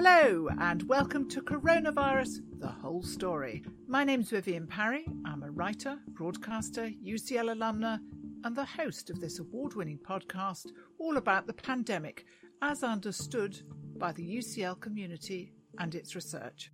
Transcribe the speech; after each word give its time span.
Hello, 0.00 0.48
and 0.60 0.84
welcome 0.84 1.28
to 1.28 1.42
Coronavirus 1.42 2.42
The 2.60 2.68
Whole 2.68 3.02
Story. 3.02 3.64
My 3.88 4.04
name's 4.04 4.30
Vivienne 4.30 4.68
Parry. 4.68 5.04
I'm 5.24 5.42
a 5.42 5.50
writer, 5.50 5.98
broadcaster, 6.10 6.92
UCL 7.04 7.56
alumna, 7.56 7.98
and 8.44 8.54
the 8.54 8.64
host 8.64 9.10
of 9.10 9.20
this 9.20 9.40
award 9.40 9.74
winning 9.74 9.98
podcast 9.98 10.66
all 11.00 11.16
about 11.16 11.48
the 11.48 11.52
pandemic 11.52 12.26
as 12.62 12.84
understood 12.84 13.60
by 13.96 14.12
the 14.12 14.22
UCL 14.22 14.80
community 14.80 15.50
and 15.80 15.96
its 15.96 16.14
research. 16.14 16.70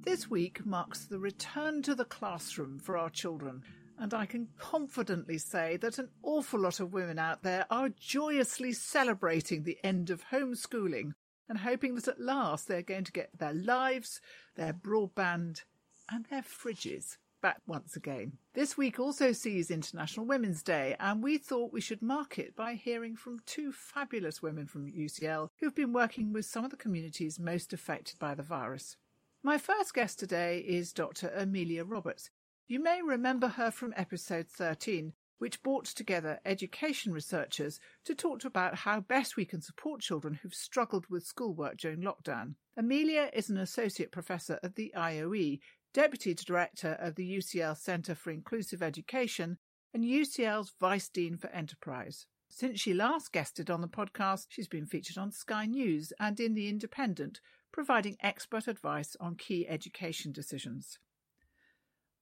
This 0.00 0.30
week 0.30 0.64
marks 0.64 1.04
the 1.04 1.18
return 1.18 1.82
to 1.82 1.94
the 1.94 2.06
classroom 2.06 2.78
for 2.78 2.96
our 2.96 3.10
children, 3.10 3.62
and 3.98 4.14
I 4.14 4.24
can 4.24 4.48
confidently 4.58 5.36
say 5.36 5.76
that 5.82 5.98
an 5.98 6.08
awful 6.22 6.60
lot 6.60 6.80
of 6.80 6.94
women 6.94 7.18
out 7.18 7.42
there 7.42 7.66
are 7.68 7.90
joyously 7.90 8.72
celebrating 8.72 9.64
the 9.64 9.76
end 9.84 10.08
of 10.08 10.24
homeschooling 10.32 11.12
and 11.52 11.60
hoping 11.60 11.94
that 11.94 12.08
at 12.08 12.18
last 12.18 12.66
they're 12.66 12.80
going 12.80 13.04
to 13.04 13.12
get 13.12 13.28
their 13.38 13.52
lives, 13.52 14.22
their 14.56 14.72
broadband, 14.72 15.64
and 16.10 16.24
their 16.30 16.40
fridges 16.40 17.18
back 17.42 17.60
once 17.66 17.94
again. 17.94 18.32
This 18.54 18.78
week 18.78 18.98
also 18.98 19.32
sees 19.32 19.70
International 19.70 20.24
Women's 20.24 20.62
Day, 20.62 20.96
and 20.98 21.22
we 21.22 21.36
thought 21.36 21.70
we 21.70 21.82
should 21.82 22.00
mark 22.00 22.38
it 22.38 22.56
by 22.56 22.72
hearing 22.72 23.16
from 23.16 23.40
two 23.44 23.70
fabulous 23.70 24.40
women 24.40 24.66
from 24.66 24.90
UCL 24.90 25.50
who've 25.60 25.74
been 25.74 25.92
working 25.92 26.32
with 26.32 26.46
some 26.46 26.64
of 26.64 26.70
the 26.70 26.76
communities 26.78 27.38
most 27.38 27.74
affected 27.74 28.18
by 28.18 28.34
the 28.34 28.42
virus. 28.42 28.96
My 29.42 29.58
first 29.58 29.92
guest 29.92 30.18
today 30.18 30.60
is 30.60 30.94
Dr. 30.94 31.30
Amelia 31.36 31.84
Roberts. 31.84 32.30
You 32.66 32.82
may 32.82 33.02
remember 33.02 33.48
her 33.48 33.70
from 33.70 33.92
episode 33.94 34.48
13, 34.48 35.12
which 35.42 35.60
brought 35.64 35.86
together 35.86 36.38
education 36.46 37.12
researchers 37.12 37.80
to 38.04 38.14
talk 38.14 38.44
about 38.44 38.76
how 38.76 39.00
best 39.00 39.36
we 39.36 39.44
can 39.44 39.60
support 39.60 40.00
children 40.00 40.34
who've 40.34 40.54
struggled 40.54 41.04
with 41.10 41.24
schoolwork 41.24 41.76
during 41.76 42.00
lockdown. 42.00 42.54
Amelia 42.76 43.28
is 43.32 43.50
an 43.50 43.56
associate 43.56 44.12
professor 44.12 44.60
at 44.62 44.76
the 44.76 44.94
IOE, 44.96 45.58
deputy 45.92 46.32
director 46.32 46.96
of 47.00 47.16
the 47.16 47.28
UCL 47.38 47.76
Centre 47.76 48.14
for 48.14 48.30
Inclusive 48.30 48.84
Education, 48.84 49.58
and 49.92 50.04
UCL's 50.04 50.74
vice 50.80 51.08
dean 51.08 51.36
for 51.36 51.48
enterprise. 51.48 52.26
Since 52.48 52.78
she 52.78 52.94
last 52.94 53.32
guested 53.32 53.68
on 53.68 53.80
the 53.80 53.88
podcast, 53.88 54.46
she's 54.48 54.68
been 54.68 54.86
featured 54.86 55.18
on 55.18 55.32
Sky 55.32 55.66
News 55.66 56.12
and 56.20 56.38
in 56.38 56.54
The 56.54 56.68
Independent, 56.68 57.40
providing 57.72 58.16
expert 58.20 58.68
advice 58.68 59.16
on 59.18 59.34
key 59.34 59.66
education 59.68 60.30
decisions. 60.30 61.00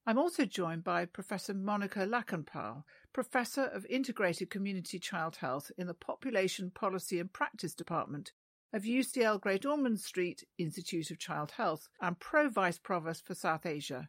I'm 0.07 0.19
also 0.19 0.47
joined 0.47 0.83
by 0.83 1.05
Professor 1.05 1.53
Monica 1.53 2.07
Lakhanpaul, 2.07 2.85
Professor 3.13 3.65
of 3.65 3.85
Integrated 3.87 4.49
Community 4.49 4.99
Child 4.99 5.37
Health 5.37 5.71
in 5.77 5.87
the 5.87 5.95
Population 5.95 6.71
Policy 6.71 7.21
and 7.21 7.31
Practice 7.31 7.75
Department 7.75 8.33
of 8.73 8.85
UCL 8.85 9.41
Great 9.41 9.67
Ormond 9.67 10.01
Street 10.01 10.43
Institute 10.57 11.11
of 11.11 11.19
Child 11.19 11.53
Health 11.53 11.89
and 12.01 12.19
Pro 12.19 12.49
Vice 12.49 12.79
Provost 12.79 13.27
for 13.27 13.35
South 13.35 13.67
Asia. 13.67 14.09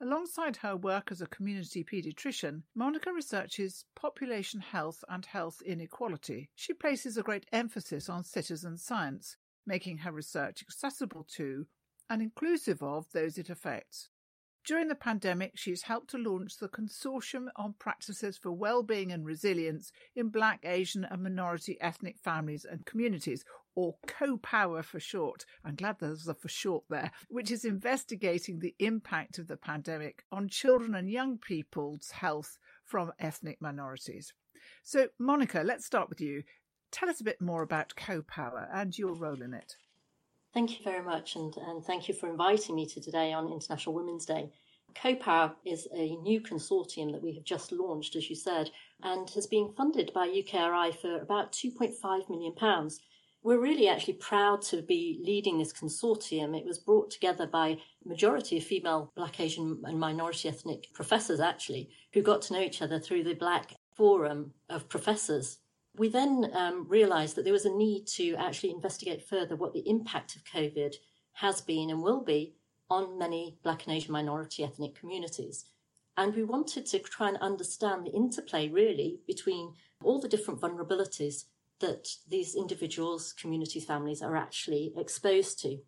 Alongside 0.00 0.56
her 0.56 0.76
work 0.76 1.12
as 1.12 1.20
a 1.20 1.26
community 1.26 1.84
paediatrician, 1.84 2.62
Monica 2.74 3.12
researches 3.12 3.84
population 3.94 4.60
health 4.60 5.04
and 5.08 5.26
health 5.26 5.60
inequality. 5.64 6.48
She 6.54 6.72
places 6.72 7.18
a 7.18 7.22
great 7.22 7.46
emphasis 7.52 8.08
on 8.08 8.24
citizen 8.24 8.78
science, 8.78 9.36
making 9.66 9.98
her 9.98 10.10
research 10.10 10.62
accessible 10.62 11.26
to 11.34 11.66
and 12.08 12.22
inclusive 12.22 12.82
of 12.82 13.06
those 13.12 13.36
it 13.36 13.50
affects. 13.50 14.08
During 14.64 14.86
the 14.86 14.94
pandemic, 14.94 15.52
she's 15.56 15.82
helped 15.82 16.10
to 16.10 16.18
launch 16.18 16.58
the 16.58 16.68
Consortium 16.68 17.48
on 17.56 17.74
Practices 17.80 18.38
for 18.38 18.52
Wellbeing 18.52 19.10
and 19.10 19.26
Resilience 19.26 19.90
in 20.14 20.28
Black, 20.28 20.60
Asian, 20.64 21.04
and 21.04 21.20
Minority 21.20 21.80
Ethnic 21.80 22.16
Families 22.20 22.64
and 22.64 22.86
Communities, 22.86 23.44
or 23.74 23.96
CoPower 24.06 24.84
for 24.84 25.00
short. 25.00 25.44
I'm 25.64 25.74
glad 25.74 25.96
there's 25.98 26.28
a 26.28 26.34
for 26.34 26.48
short 26.48 26.84
there, 26.88 27.10
which 27.28 27.50
is 27.50 27.64
investigating 27.64 28.60
the 28.60 28.76
impact 28.78 29.38
of 29.38 29.48
the 29.48 29.56
pandemic 29.56 30.24
on 30.30 30.48
children 30.48 30.94
and 30.94 31.10
young 31.10 31.38
people's 31.38 32.12
health 32.12 32.56
from 32.84 33.12
ethnic 33.18 33.60
minorities. 33.60 34.32
So, 34.84 35.08
Monica, 35.18 35.62
let's 35.64 35.86
start 35.86 36.08
with 36.08 36.20
you. 36.20 36.44
Tell 36.92 37.08
us 37.08 37.20
a 37.20 37.24
bit 37.24 37.40
more 37.40 37.62
about 37.62 37.94
CoPower 37.96 38.68
and 38.72 38.96
your 38.96 39.14
role 39.14 39.42
in 39.42 39.54
it. 39.54 39.74
Thank 40.54 40.78
you 40.78 40.84
very 40.84 41.02
much, 41.02 41.34
and, 41.36 41.56
and 41.56 41.82
thank 41.82 42.08
you 42.08 42.14
for 42.14 42.28
inviting 42.28 42.76
me 42.76 42.84
to 42.86 43.00
today 43.00 43.32
on 43.32 43.50
International 43.50 43.94
Women's 43.94 44.26
Day. 44.26 44.50
CoPower 44.94 45.54
is 45.64 45.88
a 45.94 46.16
new 46.16 46.42
consortium 46.42 47.10
that 47.12 47.22
we 47.22 47.32
have 47.34 47.44
just 47.44 47.72
launched, 47.72 48.16
as 48.16 48.28
you 48.28 48.36
said, 48.36 48.70
and 49.02 49.30
has 49.30 49.46
been 49.46 49.72
funded 49.74 50.12
by 50.12 50.28
UKRI 50.28 50.94
for 50.94 51.22
about 51.22 51.52
£2.5 51.52 52.28
million. 52.28 52.90
We're 53.42 53.60
really 53.60 53.88
actually 53.88 54.14
proud 54.14 54.60
to 54.62 54.82
be 54.82 55.22
leading 55.24 55.58
this 55.58 55.72
consortium. 55.72 56.54
It 56.54 56.66
was 56.66 56.78
brought 56.78 57.10
together 57.10 57.46
by 57.46 57.68
a 57.68 57.78
majority 58.04 58.58
of 58.58 58.64
female 58.64 59.10
Black, 59.16 59.40
Asian, 59.40 59.80
and 59.84 59.98
minority 59.98 60.50
ethnic 60.50 60.92
professors, 60.92 61.40
actually, 61.40 61.88
who 62.12 62.20
got 62.20 62.42
to 62.42 62.52
know 62.52 62.60
each 62.60 62.82
other 62.82 63.00
through 63.00 63.24
the 63.24 63.34
Black 63.34 63.74
Forum 63.96 64.52
of 64.68 64.90
Professors 64.90 65.60
we 65.96 66.08
then 66.08 66.50
um, 66.54 66.86
realised 66.88 67.36
that 67.36 67.44
there 67.44 67.52
was 67.52 67.66
a 67.66 67.74
need 67.74 68.06
to 68.06 68.34
actually 68.36 68.70
investigate 68.70 69.22
further 69.22 69.56
what 69.56 69.72
the 69.72 69.88
impact 69.88 70.36
of 70.36 70.44
COVID 70.44 70.94
has 71.34 71.60
been 71.60 71.90
and 71.90 72.02
will 72.02 72.22
be 72.22 72.54
on 72.88 73.18
many 73.18 73.58
Black 73.62 73.86
and 73.86 73.94
Asian 73.94 74.12
minority 74.12 74.64
ethnic 74.64 74.94
communities. 74.94 75.66
And 76.16 76.34
we 76.34 76.44
wanted 76.44 76.86
to 76.86 76.98
try 76.98 77.28
and 77.28 77.38
understand 77.38 78.06
the 78.06 78.12
interplay 78.12 78.68
really 78.68 79.20
between 79.26 79.74
all 80.02 80.20
the 80.20 80.28
different 80.28 80.60
vulnerabilities 80.60 81.44
that 81.80 82.08
these 82.28 82.54
individuals, 82.54 83.32
communities, 83.32 83.84
families 83.84 84.22
are 84.22 84.36
actually 84.36 84.92
exposed 84.96 85.60
to. 85.62 85.78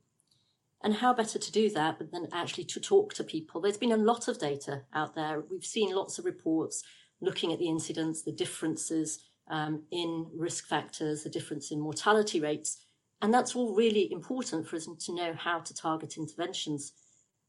And 0.83 0.95
how 0.95 1.15
better 1.15 1.39
to 1.39 1.53
do 1.53 1.71
that 1.71 1.99
than 2.13 2.29
actually 2.33 2.65
to 2.65 2.81
talk 2.81 3.15
to 3.15 3.25
people? 3.25 3.61
There's 3.61 3.79
been 3.79 3.93
a 3.93 3.97
lot 3.97 4.29
of 4.29 4.39
data 4.39 4.83
out 4.93 5.15
there. 5.15 5.43
We've 5.51 5.65
seen 5.65 5.95
lots 5.95 6.19
of 6.19 6.25
reports 6.27 6.83
looking 7.21 7.53
at 7.53 7.59
the 7.59 7.69
incidents, 7.69 8.23
the 8.23 8.33
differences, 8.33 9.21
um, 9.49 9.83
in 9.91 10.27
risk 10.35 10.67
factors, 10.67 11.23
the 11.23 11.31
difference 11.31 11.71
in 11.71 11.81
mortality 11.81 12.41
rates. 12.41 12.79
And 13.23 13.33
that's 13.33 13.55
all 13.55 13.75
really 13.75 14.13
important 14.13 14.67
for 14.67 14.77
us 14.77 14.87
to 14.87 15.15
know 15.15 15.35
how 15.35 15.61
to 15.61 15.75
target 15.75 16.17
interventions. 16.17 16.93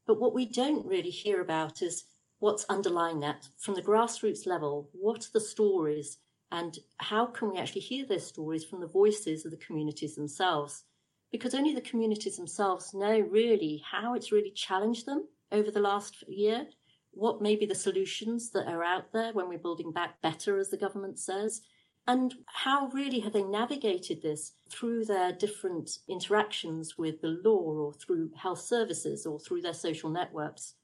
But 0.06 0.20
what 0.20 0.34
we 0.34 0.46
don't 0.46 0.86
really 0.86 1.10
hear 1.10 1.40
about 1.40 1.82
is 1.82 2.04
what's 2.38 2.64
underlying 2.68 3.20
that 3.20 3.48
from 3.58 3.74
the 3.74 3.82
grassroots 3.82 4.46
level. 4.46 4.88
What 4.92 5.24
are 5.26 5.32
the 5.32 5.40
stories 5.40 6.18
and 6.52 6.78
how 6.98 7.26
can 7.26 7.50
we 7.50 7.58
actually 7.58 7.80
hear 7.80 8.06
those 8.06 8.26
stories 8.26 8.64
from 8.64 8.80
the 8.80 8.86
voices 8.86 9.44
of 9.44 9.50
the 9.50 9.56
communities 9.56 10.14
themselves? 10.14 10.84
Because 11.32 11.54
only 11.54 11.74
the 11.74 11.80
communities 11.80 12.36
themselves 12.36 12.94
know 12.94 13.18
really 13.18 13.82
how 13.90 14.14
it's 14.14 14.30
really 14.30 14.52
challenged 14.52 15.06
them 15.06 15.26
over 15.50 15.70
the 15.70 15.80
last 15.80 16.22
year. 16.28 16.66
What 17.10 17.42
may 17.42 17.56
be 17.56 17.66
the 17.66 17.74
solutions 17.74 18.50
that 18.50 18.68
are 18.68 18.84
out 18.84 19.12
there 19.12 19.32
when 19.32 19.48
we're 19.48 19.58
building 19.58 19.90
back 19.90 20.20
better, 20.22 20.58
as 20.58 20.70
the 20.70 20.76
government 20.76 21.18
says, 21.18 21.62
and 22.06 22.34
how 22.46 22.88
really 22.88 23.20
have 23.20 23.32
they 23.32 23.42
navigated 23.42 24.22
this 24.22 24.52
through 24.68 25.04
their 25.04 25.32
different 25.32 25.98
interactions 26.08 26.96
with 26.96 27.20
the 27.20 27.40
law 27.44 27.58
or 27.58 27.92
through 27.92 28.30
health 28.36 28.60
services 28.60 29.26
or 29.26 29.40
through 29.40 29.62
their 29.62 29.74
social 29.74 30.10
networks? 30.10 30.74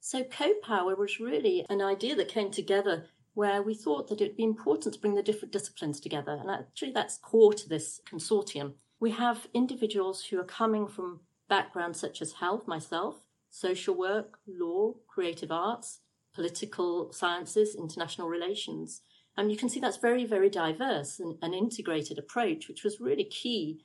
So 0.00 0.24
co-power 0.24 0.94
was 0.96 1.20
really 1.20 1.66
an 1.68 1.82
idea 1.82 2.14
that 2.16 2.28
came 2.28 2.50
together 2.50 3.06
where 3.34 3.62
we 3.62 3.74
thought 3.74 4.08
that 4.08 4.20
it'd 4.20 4.36
be 4.36 4.44
important 4.44 4.94
to 4.94 5.00
bring 5.00 5.14
the 5.14 5.22
different 5.22 5.52
disciplines 5.52 6.00
together. 6.00 6.38
And 6.40 6.50
actually 6.50 6.92
that's 6.92 7.18
core 7.18 7.52
to 7.54 7.68
this 7.68 8.00
consortium. 8.10 8.74
We 8.98 9.10
have 9.12 9.48
individuals 9.54 10.24
who 10.24 10.40
are 10.40 10.44
coming 10.44 10.86
from 10.86 11.20
backgrounds 11.48 12.00
such 12.00 12.22
as 12.22 12.32
health, 12.32 12.66
myself, 12.66 13.16
social 13.50 13.94
work, 13.94 14.38
law, 14.46 14.94
creative 15.08 15.50
arts, 15.50 16.00
political 16.32 17.12
sciences, 17.12 17.74
international 17.74 18.28
relations, 18.28 19.02
and 19.40 19.50
you 19.50 19.56
can 19.56 19.70
see 19.70 19.80
that's 19.80 19.96
very, 19.96 20.26
very 20.26 20.50
diverse 20.50 21.18
and 21.18 21.34
an 21.40 21.54
integrated 21.54 22.18
approach, 22.18 22.68
which 22.68 22.84
was 22.84 23.00
really 23.00 23.24
key. 23.24 23.80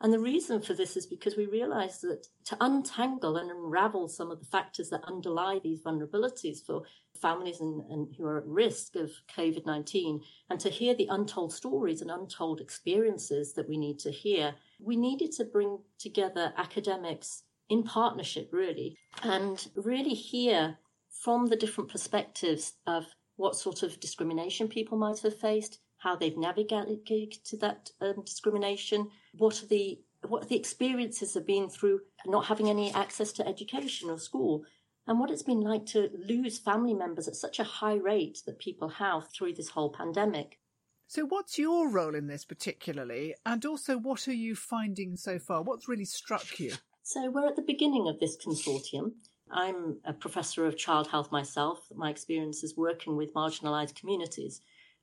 And 0.00 0.12
the 0.12 0.20
reason 0.20 0.62
for 0.62 0.72
this 0.72 0.96
is 0.96 1.04
because 1.04 1.36
we 1.36 1.46
realized 1.46 2.02
that 2.02 2.28
to 2.44 2.56
untangle 2.60 3.36
and 3.36 3.50
unravel 3.50 4.06
some 4.06 4.30
of 4.30 4.38
the 4.38 4.46
factors 4.46 4.88
that 4.90 5.02
underlie 5.02 5.58
these 5.58 5.82
vulnerabilities 5.82 6.64
for 6.64 6.82
families 7.20 7.60
and, 7.60 7.82
and 7.90 8.14
who 8.16 8.24
are 8.24 8.38
at 8.38 8.46
risk 8.46 8.94
of 8.94 9.10
COVID 9.36 9.66
19, 9.66 10.20
and 10.48 10.60
to 10.60 10.70
hear 10.70 10.94
the 10.94 11.08
untold 11.10 11.52
stories 11.52 12.02
and 12.02 12.10
untold 12.12 12.60
experiences 12.60 13.52
that 13.54 13.68
we 13.68 13.76
need 13.76 13.98
to 13.98 14.12
hear, 14.12 14.54
we 14.78 14.96
needed 14.96 15.32
to 15.32 15.44
bring 15.44 15.80
together 15.98 16.52
academics 16.56 17.42
in 17.68 17.82
partnership, 17.82 18.48
really, 18.52 18.96
and 19.24 19.66
really 19.74 20.14
hear 20.14 20.78
from 21.10 21.48
the 21.48 21.56
different 21.56 21.90
perspectives 21.90 22.74
of 22.86 23.06
what 23.40 23.56
sort 23.56 23.82
of 23.82 23.98
discrimination 24.00 24.68
people 24.68 24.98
might 24.98 25.18
have 25.20 25.36
faced, 25.36 25.78
how 25.96 26.14
they've 26.14 26.36
navigated 26.36 27.32
to 27.44 27.56
that 27.56 27.90
um, 28.02 28.22
discrimination, 28.24 29.08
what 29.38 29.62
are 29.62 29.66
the 29.66 29.98
what 30.28 30.50
the 30.50 30.56
experiences 30.56 31.32
have 31.32 31.46
been 31.46 31.70
through 31.70 31.98
not 32.26 32.44
having 32.44 32.68
any 32.68 32.92
access 32.92 33.32
to 33.32 33.48
education 33.48 34.10
or 34.10 34.18
school, 34.18 34.62
and 35.06 35.18
what 35.18 35.30
it's 35.30 35.42
been 35.42 35.62
like 35.62 35.86
to 35.86 36.10
lose 36.28 36.58
family 36.58 36.92
members 36.92 37.26
at 37.26 37.34
such 37.34 37.58
a 37.58 37.64
high 37.64 37.94
rate 37.94 38.42
that 38.44 38.58
people 38.58 38.88
have 38.88 39.28
through 39.32 39.54
this 39.54 39.70
whole 39.70 39.90
pandemic. 39.90 40.58
So, 41.06 41.24
what's 41.24 41.58
your 41.58 41.88
role 41.88 42.14
in 42.14 42.26
this 42.26 42.44
particularly? 42.44 43.34
And 43.46 43.64
also, 43.64 43.96
what 43.96 44.28
are 44.28 44.34
you 44.34 44.54
finding 44.54 45.16
so 45.16 45.38
far? 45.38 45.62
What's 45.62 45.88
really 45.88 46.04
struck 46.04 46.60
you? 46.60 46.74
So, 47.02 47.30
we're 47.30 47.48
at 47.48 47.56
the 47.56 47.62
beginning 47.62 48.06
of 48.06 48.20
this 48.20 48.36
consortium. 48.36 49.12
I'm 49.52 49.98
a 50.04 50.12
professor 50.12 50.66
of 50.66 50.76
child 50.76 51.08
health 51.08 51.32
myself. 51.32 51.80
My 51.94 52.10
experience 52.10 52.62
is 52.62 52.76
working 52.76 53.16
with 53.16 53.34
marginalised 53.34 53.94
communities. 53.94 54.60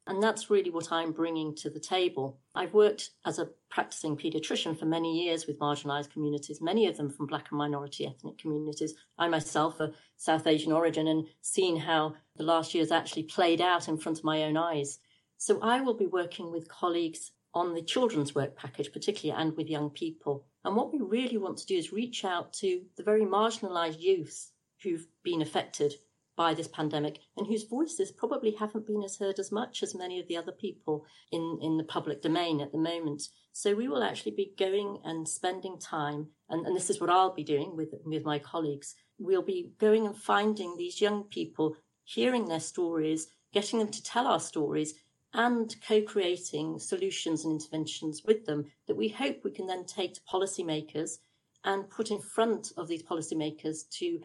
And 0.08 0.24
that's 0.24 0.50
really 0.50 0.70
what 0.72 0.92
I'm 0.92 1.12
bringing 1.12 1.54
to 1.56 1.70
the 1.70 1.82
table. 1.82 2.40
I've 2.56 2.74
worked 2.74 3.10
as 3.26 3.40
a 3.40 3.50
practicing 3.70 4.16
paediatrician 4.16 4.80
for 4.80 4.86
many 4.86 5.22
years 5.22 5.46
with 5.46 5.60
marginalised 5.60 6.12
communities, 6.12 6.62
many 6.62 6.88
of 6.88 6.96
them 6.96 7.10
from 7.10 7.28
black 7.28 7.48
and 7.52 7.58
minority 7.58 8.08
ethnic 8.08 8.38
communities. 8.38 8.94
I 9.20 9.28
myself 9.28 9.82
are 9.82 9.92
South 10.16 10.48
Asian 10.48 10.72
origin 10.72 11.08
and 11.08 11.28
seen 11.42 11.76
how 11.76 12.16
the 12.38 12.44
last 12.44 12.74
years 12.74 12.90
actually 12.90 13.24
played 13.24 13.60
out 13.60 13.90
in 13.90 13.98
front 13.98 14.18
of 14.18 14.24
my 14.24 14.44
own 14.44 14.56
eyes. 14.56 15.00
So 15.38 15.60
I 15.62 15.82
will 15.82 15.94
be 15.94 16.08
working 16.08 16.52
with 16.52 16.70
colleagues 16.70 17.32
on 17.58 17.74
the 17.74 17.82
children's 17.82 18.36
work 18.36 18.56
package, 18.56 18.94
particularly, 18.94 19.42
and 19.42 19.58
with 19.58 19.68
young 19.68 19.90
people. 19.90 20.46
And 20.64 20.76
what 20.76 20.94
we 20.94 21.00
really 21.00 21.38
want 21.38 21.58
to 21.58 21.66
do 21.66 21.76
is 21.76 21.92
reach 21.92 22.24
out 22.24 22.54
to 22.54 22.84
the 22.98 23.04
very 23.04 23.26
marginalised 23.26 24.00
youth 24.00 24.52
who've 24.84 25.08
been 25.24 25.42
affected 25.42 25.96
by 26.36 26.54
this 26.54 26.68
pandemic 26.68 27.18
and 27.36 27.48
whose 27.48 27.64
voices 27.64 28.12
probably 28.12 28.52
haven't 28.52 28.86
been 28.86 29.02
as 29.02 29.18
heard 29.18 29.40
as 29.40 29.52
much 29.52 29.82
as 29.82 29.96
many 29.96 30.20
of 30.20 30.28
the 30.28 30.38
other 30.38 30.52
people 30.52 31.04
in, 31.32 31.58
in 31.64 31.78
the 31.78 31.84
public 31.84 32.22
domain 32.22 32.62
at 32.62 32.72
the 32.72 32.78
moment. 32.78 33.24
So 33.54 33.74
we 33.74 33.88
will 33.88 34.04
actually 34.04 34.34
be 34.34 34.54
going 34.60 35.00
and 35.04 35.28
spending 35.28 35.80
time, 35.80 36.28
and, 36.50 36.64
and 36.68 36.76
this 36.76 36.92
is 36.92 37.02
what 37.02 37.10
I'll 37.10 37.34
be 37.34 37.44
doing 37.44 37.76
with, 37.76 37.90
with 38.06 38.24
my 38.24 38.38
colleagues. 38.38 38.94
We'll 39.18 39.42
be 39.42 39.72
going 39.80 40.06
and 40.06 40.16
finding 40.16 40.78
these 40.78 41.02
young 41.02 41.24
people, 41.24 41.76
hearing 42.04 42.46
their 42.46 42.60
stories, 42.60 43.30
getting 43.52 43.80
them 43.80 43.90
to 43.90 44.04
tell 44.04 44.28
our 44.28 44.40
stories, 44.40 44.94
and 45.34 45.76
co-creating 45.88 46.80
solutions 46.80 47.44
and 47.44 47.54
interventions 47.54 48.24
with 48.26 48.46
them 48.46 48.66
that 48.88 48.96
we 48.96 49.10
hope 49.10 49.44
we 49.44 49.52
can 49.52 49.68
then 49.68 49.86
take 49.86 50.14
to 50.14 50.22
policymakers 50.22 51.18
and 51.64 51.90
put 51.90 52.12
in 52.12 52.20
front 52.20 52.72
of 52.78 52.88
these 52.88 53.04
policymakers 53.04 53.90
to 53.90 54.22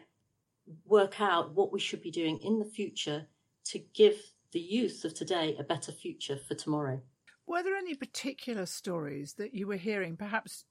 work 0.85 1.19
out 1.19 1.53
what 1.53 1.73
we 1.73 1.79
should 1.79 2.01
be 2.01 2.11
doing 2.11 2.39
in 2.39 2.59
the 2.59 2.65
future 2.65 3.27
to 3.65 3.79
give 3.93 4.15
the 4.51 4.59
youth 4.59 5.03
of 5.03 5.13
today 5.13 5.55
a 5.59 5.63
better 5.63 5.91
future 5.91 6.37
for 6.37 6.55
tomorrow. 6.55 7.01
Were 7.45 7.63
there 7.63 7.75
any 7.75 7.95
particular 7.95 8.65
stories 8.65 9.33
that 9.33 9.53
you 9.53 9.67
were 9.67 9.75
hearing, 9.75 10.15
perhaps 10.15 10.65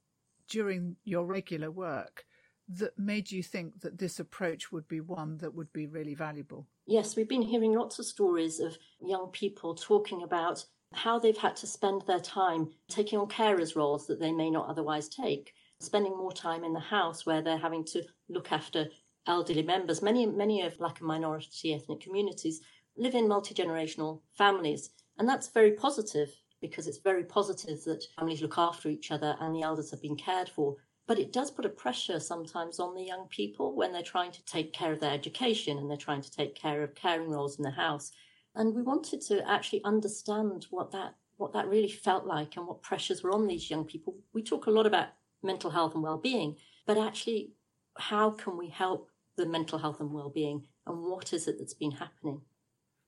during 0.48 0.96
your 1.04 1.26
regular 1.26 1.70
work, 1.70 2.24
that 2.68 2.98
made 2.98 3.30
you 3.30 3.42
think 3.42 3.80
that 3.80 3.98
this 3.98 4.18
approach 4.18 4.72
would 4.72 4.88
be 4.88 5.00
one 5.00 5.38
that 5.38 5.54
would 5.54 5.72
be 5.72 5.86
really 5.86 6.14
valuable? 6.14 6.66
Yes, 6.86 7.14
we've 7.14 7.28
been 7.28 7.42
hearing 7.42 7.74
lots 7.74 7.98
of 7.98 8.06
stories 8.06 8.58
of 8.58 8.76
young 9.00 9.28
people 9.28 9.74
talking 9.74 10.24
about 10.24 10.64
how 10.92 11.18
they've 11.18 11.36
had 11.36 11.54
to 11.56 11.66
spend 11.66 12.02
their 12.02 12.20
time 12.20 12.70
taking 12.88 13.18
on 13.18 13.28
carers' 13.28 13.76
roles 13.76 14.06
that 14.08 14.18
they 14.18 14.32
may 14.32 14.50
not 14.50 14.68
otherwise 14.68 15.08
take, 15.08 15.54
spending 15.80 16.16
more 16.16 16.32
time 16.32 16.64
in 16.64 16.72
the 16.72 16.80
house 16.80 17.24
where 17.24 17.40
they're 17.40 17.56
having 17.56 17.84
to 17.84 18.02
look 18.28 18.50
after 18.50 18.88
elderly 19.26 19.62
members. 19.62 20.02
Many, 20.02 20.26
many 20.26 20.62
of 20.62 20.76
black 20.78 20.98
and 20.98 21.06
minority 21.06 21.72
ethnic 21.72 22.00
communities 22.00 22.60
live 22.96 23.14
in 23.14 23.28
multi 23.28 23.54
generational 23.54 24.20
families, 24.36 24.90
and 25.18 25.28
that's 25.28 25.48
very 25.48 25.72
positive 25.72 26.30
because 26.60 26.88
it's 26.88 26.98
very 26.98 27.24
positive 27.24 27.82
that 27.84 28.04
families 28.16 28.42
look 28.42 28.58
after 28.58 28.88
each 28.88 29.10
other 29.12 29.36
and 29.40 29.54
the 29.54 29.62
elders 29.62 29.90
have 29.92 30.02
been 30.02 30.16
cared 30.16 30.48
for. 30.48 30.76
But 31.06 31.18
it 31.18 31.32
does 31.32 31.50
put 31.50 31.64
a 31.64 31.70
pressure 31.70 32.20
sometimes 32.20 32.78
on 32.78 32.94
the 32.94 33.02
young 33.02 33.26
people 33.28 33.74
when 33.74 33.92
they're 33.92 34.02
trying 34.02 34.32
to 34.32 34.44
take 34.44 34.72
care 34.72 34.92
of 34.92 35.00
their 35.00 35.12
education 35.12 35.78
and 35.78 35.90
they're 35.90 35.96
trying 35.96 36.22
to 36.22 36.30
take 36.30 36.54
care 36.54 36.82
of 36.82 36.94
caring 36.94 37.28
roles 37.28 37.58
in 37.58 37.64
the 37.64 37.70
house. 37.70 38.12
And 38.54 38.74
we 38.74 38.82
wanted 38.82 39.20
to 39.22 39.48
actually 39.48 39.82
understand 39.84 40.66
what 40.70 40.92
that 40.92 41.14
what 41.38 41.52
that 41.54 41.68
really 41.68 41.88
felt 41.88 42.24
like 42.24 42.56
and 42.56 42.66
what 42.66 42.82
pressures 42.82 43.22
were 43.22 43.32
on 43.32 43.48
these 43.48 43.68
young 43.68 43.84
people. 43.84 44.14
We 44.32 44.42
talk 44.42 44.66
a 44.66 44.70
lot 44.70 44.86
about 44.86 45.08
mental 45.42 45.70
health 45.70 45.94
and 45.94 46.02
well-being, 46.02 46.56
but 46.86 46.98
actually 46.98 47.54
how 47.96 48.30
can 48.30 48.56
we 48.56 48.68
help 48.68 49.08
the 49.36 49.46
mental 49.46 49.78
health 49.78 50.00
and 50.00 50.12
well-being 50.12 50.62
and 50.86 51.02
what 51.02 51.32
is 51.32 51.48
it 51.48 51.56
that's 51.58 51.74
been 51.74 51.90
happening. 51.90 52.40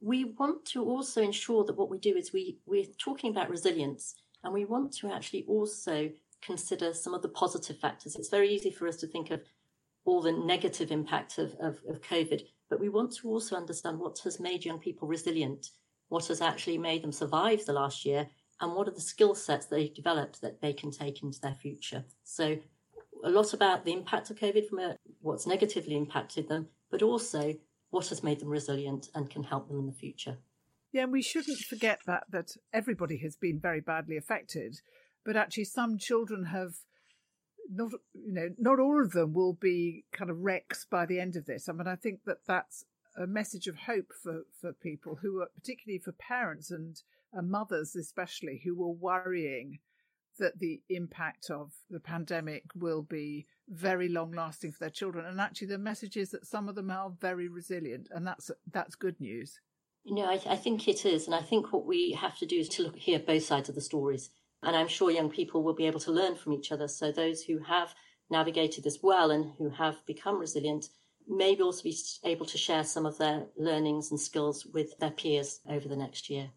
We 0.00 0.24
want 0.24 0.64
to 0.66 0.84
also 0.84 1.22
ensure 1.22 1.64
that 1.64 1.76
what 1.76 1.90
we 1.90 1.98
do 1.98 2.16
is 2.16 2.32
we, 2.32 2.58
we're 2.66 2.86
talking 2.98 3.30
about 3.30 3.50
resilience 3.50 4.14
and 4.42 4.52
we 4.52 4.64
want 4.64 4.92
to 4.96 5.12
actually 5.12 5.44
also 5.48 6.10
consider 6.44 6.92
some 6.92 7.14
of 7.14 7.22
the 7.22 7.28
positive 7.28 7.78
factors. 7.78 8.16
It's 8.16 8.28
very 8.28 8.50
easy 8.50 8.70
for 8.70 8.86
us 8.86 8.96
to 8.96 9.06
think 9.06 9.30
of 9.30 9.40
all 10.04 10.20
the 10.20 10.32
negative 10.32 10.90
impact 10.90 11.38
of, 11.38 11.54
of, 11.60 11.78
of 11.88 12.02
COVID, 12.02 12.42
but 12.68 12.80
we 12.80 12.88
want 12.88 13.14
to 13.16 13.28
also 13.28 13.56
understand 13.56 13.98
what 13.98 14.18
has 14.24 14.38
made 14.38 14.64
young 14.64 14.78
people 14.78 15.08
resilient, 15.08 15.70
what 16.08 16.26
has 16.26 16.40
actually 16.40 16.78
made 16.78 17.02
them 17.02 17.12
survive 17.12 17.64
the 17.64 17.72
last 17.72 18.04
year, 18.04 18.28
and 18.60 18.74
what 18.74 18.88
are 18.88 18.92
the 18.92 19.00
skill 19.00 19.34
sets 19.34 19.66
they've 19.66 19.94
developed 19.94 20.40
that 20.40 20.60
they 20.60 20.72
can 20.72 20.90
take 20.90 21.22
into 21.22 21.40
their 21.40 21.54
future. 21.54 22.04
So 22.22 22.58
a 23.24 23.30
lot 23.30 23.54
about 23.54 23.84
the 23.84 23.92
impact 23.92 24.30
of 24.30 24.36
COVID 24.36 24.68
from 24.68 24.78
a, 24.80 24.96
what's 25.20 25.46
negatively 25.46 25.96
impacted 25.96 26.48
them, 26.48 26.68
but 26.90 27.02
also 27.02 27.54
what 27.90 28.08
has 28.08 28.22
made 28.22 28.40
them 28.40 28.48
resilient 28.48 29.08
and 29.14 29.30
can 29.30 29.42
help 29.42 29.68
them 29.68 29.78
in 29.78 29.86
the 29.86 29.92
future. 29.92 30.36
Yeah, 30.92 31.04
and 31.04 31.12
we 31.12 31.22
shouldn't 31.22 31.58
forget 31.58 32.00
that 32.06 32.24
that 32.30 32.52
everybody 32.72 33.18
has 33.18 33.34
been 33.34 33.58
very 33.58 33.80
badly 33.80 34.16
affected, 34.16 34.80
but 35.24 35.36
actually 35.36 35.64
some 35.64 35.98
children 35.98 36.46
have 36.46 36.74
not 37.70 37.92
you 38.12 38.32
know 38.32 38.50
not 38.58 38.78
all 38.78 39.02
of 39.02 39.12
them 39.12 39.32
will 39.32 39.54
be 39.54 40.04
kind 40.12 40.30
of 40.30 40.40
wrecks 40.40 40.86
by 40.88 41.06
the 41.06 41.20
end 41.20 41.36
of 41.36 41.46
this. 41.46 41.68
I 41.68 41.72
mean, 41.72 41.88
I 41.88 41.96
think 41.96 42.20
that 42.26 42.46
that's 42.46 42.84
a 43.16 43.26
message 43.26 43.66
of 43.66 43.76
hope 43.76 44.12
for 44.22 44.42
for 44.60 44.72
people 44.72 45.18
who 45.22 45.40
are 45.40 45.48
particularly 45.54 45.98
for 45.98 46.12
parents 46.12 46.70
and, 46.70 47.00
and 47.32 47.50
mothers 47.50 47.96
especially 47.96 48.62
who 48.64 48.74
were 48.74 48.92
worrying 48.92 49.78
that 50.38 50.58
the 50.58 50.80
impact 50.88 51.48
of 51.50 51.72
the 51.90 52.00
pandemic 52.00 52.64
will 52.74 53.02
be 53.02 53.46
very 53.68 54.08
long 54.08 54.32
lasting 54.32 54.72
for 54.72 54.80
their 54.80 54.90
children. 54.90 55.24
And 55.24 55.40
actually, 55.40 55.68
the 55.68 55.78
message 55.78 56.16
is 56.16 56.30
that 56.30 56.46
some 56.46 56.68
of 56.68 56.74
them 56.74 56.90
are 56.90 57.12
very 57.20 57.48
resilient, 57.48 58.08
and 58.10 58.26
that's 58.26 58.50
that's 58.72 58.94
good 58.94 59.20
news. 59.20 59.60
You 60.04 60.16
know, 60.16 60.26
I, 60.26 60.40
I 60.50 60.56
think 60.56 60.86
it 60.86 61.06
is, 61.06 61.26
and 61.26 61.34
I 61.34 61.40
think 61.40 61.72
what 61.72 61.86
we 61.86 62.12
have 62.12 62.38
to 62.38 62.46
do 62.46 62.56
is 62.56 62.68
to 62.70 62.82
look 62.82 62.96
hear 62.96 63.18
both 63.18 63.44
sides 63.44 63.68
of 63.68 63.74
the 63.74 63.80
stories. 63.80 64.30
And 64.66 64.76
I'm 64.76 64.88
sure 64.88 65.10
young 65.10 65.30
people 65.30 65.62
will 65.62 65.74
be 65.74 65.86
able 65.86 66.00
to 66.00 66.12
learn 66.12 66.36
from 66.36 66.52
each 66.52 66.72
other. 66.72 66.88
So 66.88 67.12
those 67.12 67.42
who 67.42 67.58
have 67.60 67.94
navigated 68.30 68.84
this 68.84 69.00
well 69.02 69.30
and 69.30 69.52
who 69.58 69.70
have 69.70 70.04
become 70.06 70.38
resilient 70.38 70.88
may 71.26 71.56
also 71.56 71.82
be 71.82 71.96
able 72.24 72.46
to 72.46 72.58
share 72.58 72.84
some 72.84 73.06
of 73.06 73.18
their 73.18 73.46
learnings 73.56 74.10
and 74.10 74.20
skills 74.20 74.66
with 74.66 74.98
their 74.98 75.10
peers 75.10 75.60
over 75.68 75.88
the 75.88 75.96
next 75.96 76.28
year. 76.28 76.50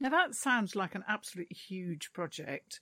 Now 0.00 0.10
that 0.10 0.34
sounds 0.34 0.76
like 0.76 0.94
an 0.94 1.04
absolutely 1.08 1.56
huge 1.56 2.12
project 2.12 2.80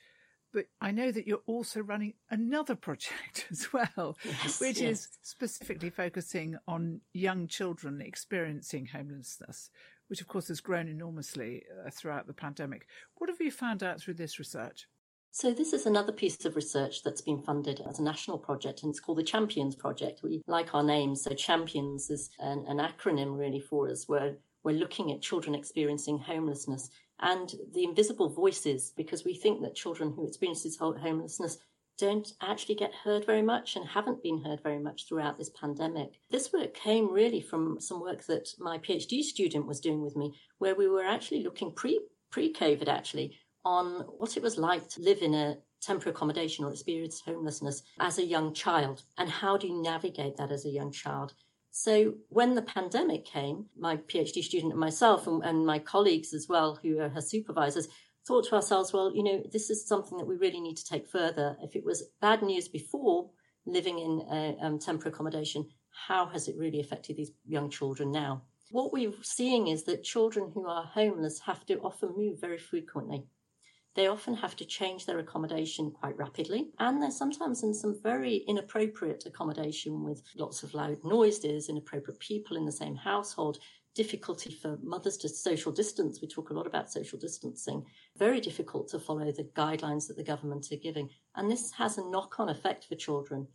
but 0.56 0.69
I 0.81 0.90
know 0.90 1.12
that 1.12 1.26
you're 1.26 1.43
also 1.46 1.81
running 1.81 2.15
another 2.31 2.74
project 2.89 3.46
as 3.51 3.74
well, 3.74 4.17
yes, 4.24 4.58
which 4.58 4.81
yes. 4.81 4.91
is 4.91 5.08
specifically 5.20 5.91
focusing 5.91 6.56
on 6.67 7.03
young 7.12 7.46
children 7.46 8.01
experiencing 8.01 8.86
homelessness, 8.86 9.70
which 10.08 10.20
of 10.20 10.29
course 10.29 10.48
has 10.48 10.60
grown 10.60 10.89
enormously 10.89 11.65
uh, 11.84 11.91
throughout 11.91 12.27
the 12.27 12.32
pandemic. 12.32 12.86
What 13.17 13.31
have 13.31 13.41
you 13.41 13.51
found 13.51 13.82
out 13.82 14.01
through 14.01 14.15
this 14.15 14.39
research? 14.39 14.86
So, 15.32 15.53
this 15.53 15.75
is 15.75 15.84
another 15.84 16.13
piece 16.13 16.46
of 16.46 16.56
research 16.56 17.03
that's 17.03 17.20
been 17.20 17.43
funded 17.43 17.82
as 17.86 17.98
a 17.98 18.03
national 18.03 18.39
project, 18.39 18.82
and 18.82 18.91
it's 18.91 19.01
called 19.01 19.19
the 19.19 19.22
Champions 19.22 19.75
Project. 19.75 20.22
We 20.22 20.43
like 20.46 20.75
our 20.75 20.82
name, 20.82 21.15
so 21.15 21.34
Champions 21.34 22.08
is 22.08 22.31
an, 22.39 22.65
an 22.69 22.79
acronym 22.79 23.39
really 23.39 23.60
for 23.60 23.91
us, 23.91 24.08
where 24.08 24.39
we're 24.65 24.79
looking 24.79 25.13
at 25.13 25.20
children 25.20 25.55
experiencing 25.55 26.19
homelessness 26.19 26.89
and 27.20 27.55
the 27.75 27.84
invisible 27.84 28.31
voices, 28.31 28.94
because 28.96 29.25
we 29.25 29.34
think 29.34 29.60
that 29.60 29.75
children 29.75 30.10
who 30.10 30.27
experience 30.27 30.67
homelessness 30.79 31.58
don't 31.98 32.32
actually 32.41 32.74
get 32.74 32.94
heard 32.94 33.24
very 33.24 33.43
much 33.43 33.76
and 33.76 33.86
haven't 33.86 34.22
been 34.22 34.43
heard 34.43 34.62
very 34.62 34.79
much 34.79 35.06
throughout 35.08 35.38
this 35.38 35.50
pandemic. 35.50 36.20
This 36.31 36.53
work 36.53 36.74
came 36.74 37.12
really 37.12 37.41
from 37.41 37.81
some 37.81 38.00
work 38.00 38.24
that 38.26 38.48
my 38.58 38.79
PhD 38.79 39.22
student 39.22 39.67
was 39.67 39.81
doing 39.81 40.03
with 40.03 40.17
me, 40.17 40.34
where 40.58 40.74
we 40.74 40.88
were 40.88 41.05
actually 41.05 41.43
looking 41.43 41.72
pre 41.72 42.00
pre 42.31 42.53
COVID 42.53 42.88
actually 42.88 43.38
on 43.65 44.03
what 44.19 44.36
it 44.36 44.43
was 44.43 44.58
like 44.58 44.88
to 44.91 45.00
live 45.00 45.22
in 45.22 45.34
a 45.34 45.58
temporary 45.81 46.15
accommodation 46.15 46.65
or 46.65 46.70
experience 46.70 47.20
homelessness 47.20 47.82
as 48.00 48.19
a 48.19 48.24
young 48.24 48.53
child 48.55 49.03
and 49.19 49.29
how 49.29 49.56
do 49.56 49.67
you 49.67 49.82
navigate 49.82 50.36
that 50.36 50.50
as 50.50 50.65
a 50.65 50.70
young 50.70 50.91
child 50.91 51.34
so 51.79 52.15
when 52.31 52.55
the 52.55 52.62
pandemic 52.62 53.26
came, 53.26 53.67
my 53.79 53.98
PhD 53.98 54.43
student 54.43 54.72
and 54.72 54.81
myself 54.81 55.26
and, 55.26 55.44
and, 55.44 55.67
my 55.67 55.79
colleagues 55.79 56.32
as 56.32 56.48
well, 56.48 56.79
who 56.82 57.00
are 57.00 57.10
her 57.10 57.20
supervisors, 57.20 57.86
thought 58.27 58.45
to 58.47 58.55
ourselves, 58.55 58.93
well, 58.93 59.15
you 59.15 59.23
know, 59.23 59.43
this 59.53 59.71
is 59.71 59.87
something 59.87 60.19
that 60.19 60.27
we 60.27 60.37
really 60.37 60.61
need 60.61 60.77
to 60.77 60.85
take 60.85 61.06
further. 61.09 61.56
If 61.63 61.77
it 61.77 61.85
was 61.85 62.11
bad 62.21 62.43
news 62.43 62.69
before 62.69 63.31
living 63.67 63.99
in 63.99 64.27
a 64.31 64.56
um, 64.61 64.79
temporary 64.79 65.13
accommodation, 65.15 65.69
how 65.91 66.27
has 66.27 66.49
it 66.49 66.56
really 66.56 66.81
affected 66.81 67.17
these 67.17 67.33
young 67.47 67.71
children 67.71 68.11
now? 68.11 68.43
What 68.71 68.93
we're 68.93 69.13
seeing 69.23 69.69
is 69.69 69.85
that 69.85 70.03
children 70.03 70.51
who 70.53 70.67
are 70.67 70.85
homeless 70.85 71.41
have 71.41 71.65
to 71.67 71.79
often 71.81 72.15
move 72.17 72.41
very 72.41 72.59
frequently. 72.59 73.25
They 73.95 74.09
often 74.09 74.35
have 74.35 74.56
to 74.56 74.65
change 74.67 75.06
their 75.06 75.21
accommodation 75.21 75.91
quite 75.91 76.19
rapidly, 76.19 76.69
and 76.79 77.03
they're 77.03 77.11
sometimes 77.11 77.63
in 77.63 77.73
some 77.73 77.99
very 78.03 78.45
inappropriate 78.47 79.25
accommodation 79.25 80.05
with 80.05 80.23
lots 80.37 80.63
of 80.63 80.75
loud 80.75 80.99
noises, 81.03 81.71
inappropriate 81.71 82.21
people 82.21 82.59
in 82.59 82.67
the 82.67 82.73
same 82.73 82.97
household 82.97 83.59
difficulty 83.96 84.53
for 84.53 84.79
mothers 84.82 85.17
to 85.17 85.29
social 85.29 85.72
distance. 85.72 86.20
We 86.20 86.29
talk 86.29 86.50
a 86.50 86.53
lot 86.53 86.67
about 86.67 86.93
social 86.93 87.19
distancing. 87.19 87.84
Very 88.17 88.41
difficult 88.41 88.88
to 88.88 89.00
follow 89.00 89.32
the 89.32 89.48
guidelines 89.56 90.06
that 90.06 90.17
the 90.17 90.22
government 90.22 90.70
are 90.70 90.76
giving. 90.76 91.08
And 91.34 91.50
this 91.50 91.72
has 91.72 91.98
a 91.98 92.08
knock 92.08 92.38
on 92.38 92.50
effect 92.50 92.84
for 92.84 92.94
children. 92.94 93.48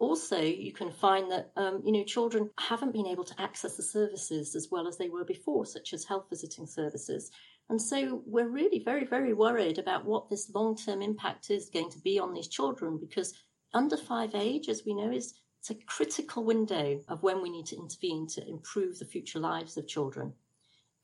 Also, 0.00 0.40
you 0.40 0.72
can 0.72 0.90
find 0.90 1.30
that, 1.30 1.52
um, 1.56 1.82
you 1.84 1.92
know, 1.92 2.04
children 2.04 2.48
haven't 2.58 2.92
been 2.92 3.06
able 3.06 3.24
to 3.24 3.40
access 3.40 3.76
the 3.76 3.82
services 3.82 4.54
as 4.56 4.68
well 4.70 4.88
as 4.88 4.96
they 4.96 5.08
were 5.08 5.24
before, 5.24 5.66
such 5.66 5.92
as 5.92 6.04
health 6.04 6.26
visiting 6.30 6.66
services. 6.66 7.30
And 7.68 7.80
so 7.80 8.22
we're 8.24 8.48
really 8.48 8.82
very, 8.82 9.04
very 9.04 9.34
worried 9.34 9.78
about 9.78 10.06
what 10.06 10.30
this 10.30 10.50
long 10.54 10.76
term 10.76 11.02
impact 11.02 11.50
is 11.50 11.68
going 11.68 11.90
to 11.90 11.98
be 11.98 12.18
on 12.18 12.32
these 12.32 12.48
children 12.48 12.96
because 12.98 13.34
under 13.74 13.96
five 13.96 14.34
age, 14.34 14.68
as 14.68 14.84
we 14.86 14.94
know, 14.94 15.10
is 15.10 15.34
it's 15.58 15.70
a 15.70 15.74
critical 15.74 16.44
window 16.44 17.00
of 17.08 17.22
when 17.22 17.42
we 17.42 17.50
need 17.50 17.66
to 17.66 17.76
intervene 17.76 18.26
to 18.28 18.48
improve 18.48 18.98
the 18.98 19.04
future 19.04 19.38
lives 19.40 19.76
of 19.76 19.88
children. 19.88 20.32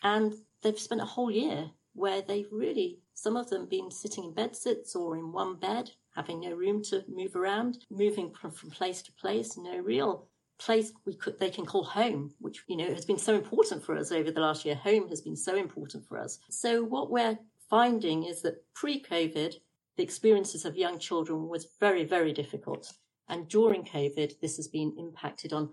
And 0.03 0.35
they've 0.63 0.79
spent 0.79 1.01
a 1.01 1.07
whole 1.07 1.31
year 1.31 1.71
where 1.95 2.23
they've 2.23 2.49
really, 2.53 3.01
some 3.15 3.37
of 3.37 3.51
them, 3.51 3.67
been 3.67 3.91
sitting 3.91 4.25
in 4.25 4.35
bed 4.35 4.57
sits 4.57 4.95
or 4.95 5.17
in 5.17 5.33
one 5.33 5.57
bed, 5.57 5.91
having 6.15 6.41
no 6.41 6.53
room 6.53 6.83
to 6.85 7.05
move 7.09 7.35
around, 7.37 7.79
moving 7.91 8.31
from, 8.31 8.51
from 8.51 8.71
place 8.71 9.03
to 9.03 9.13
place, 9.13 9.57
no 9.57 9.79
real 9.79 10.29
place 10.59 10.93
we 11.05 11.15
could 11.15 11.39
they 11.41 11.51
can 11.51 11.67
call 11.67 11.83
home 11.83 12.33
which 12.39 12.63
you 12.69 12.77
know 12.77 12.87
has 12.87 13.05
been 13.05 13.19
so 13.19 13.35
important 13.35 13.85
for 13.85 13.97
us 13.97 14.13
over 14.13 14.31
the 14.31 14.41
last 14.41 14.65
year. 14.65 14.77
Home 14.77 15.09
has 15.09 15.21
been 15.21 15.37
so 15.37 15.57
important 15.57 16.07
for 16.07 16.19
us. 16.19 16.39
So 16.49 16.83
what 16.83 17.11
we're 17.11 17.39
finding 17.69 18.25
is 18.25 18.43
that 18.43 18.63
pre-covid 18.75 19.57
the 19.97 20.03
experiences 20.03 20.65
of 20.65 20.77
young 20.77 20.99
children 20.99 21.49
was 21.49 21.67
very 21.81 22.05
very 22.05 22.33
difficult 22.33 22.93
and 23.29 23.49
during 23.49 23.85
covid 23.85 24.39
this 24.41 24.57
has 24.57 24.69
been 24.69 24.95
impacted 24.99 25.53
on 25.53 25.71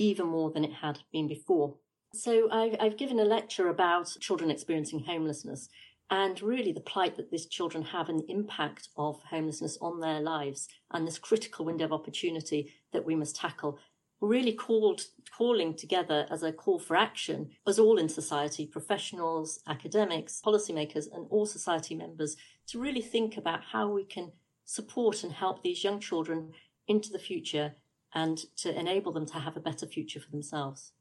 even 0.00 0.26
more 0.26 0.50
than 0.50 0.64
it 0.64 0.72
had 0.72 0.98
been 1.12 1.28
before. 1.28 1.76
So 2.14 2.50
I've, 2.50 2.74
I've 2.80 2.96
given 2.96 3.20
a 3.20 3.24
lecture 3.24 3.68
about 3.68 4.16
children 4.18 4.50
experiencing 4.50 5.04
homelessness 5.06 5.68
and 6.10 6.42
really 6.42 6.72
the 6.72 6.80
plight 6.80 7.16
that 7.16 7.30
these 7.30 7.46
children 7.46 7.84
have 7.84 8.08
and 8.08 8.18
the 8.18 8.30
impact 8.30 8.88
of 8.96 9.20
homelessness 9.30 9.78
on 9.80 10.00
their 10.00 10.20
lives 10.20 10.66
and 10.92 11.06
this 11.06 11.18
critical 11.18 11.64
window 11.64 11.84
of 11.84 11.92
opportunity 11.92 12.72
that 12.92 13.04
we 13.04 13.14
must 13.14 13.36
tackle. 13.36 13.78
Really 14.20 14.54
called 14.54 15.02
calling 15.36 15.76
together 15.76 16.26
as 16.30 16.42
a 16.42 16.52
call 16.52 16.78
for 16.78 16.96
action 16.96 17.50
as 17.66 17.78
all 17.78 17.96
in 17.98 18.08
society 18.08 18.66
professionals 18.66 19.60
academics 19.68 20.42
policymakers 20.44 21.06
and 21.12 21.26
all 21.30 21.46
society 21.46 21.94
members 21.94 22.36
to 22.68 22.80
really 22.80 23.00
think 23.00 23.36
about 23.36 23.60
how 23.72 23.88
we 23.88 24.04
can 24.04 24.32
support 24.64 25.24
and 25.24 25.32
help 25.32 25.62
these 25.62 25.84
young 25.84 26.00
children 26.00 26.52
into 26.90 27.10
the 27.10 27.18
future 27.18 27.76
and 28.12 28.38
to 28.56 28.78
enable 28.78 29.12
them 29.12 29.24
to 29.24 29.38
have 29.38 29.56
a 29.56 29.60
better 29.60 29.86
future 29.86 30.20
for 30.20 30.30
themselves 30.30 30.92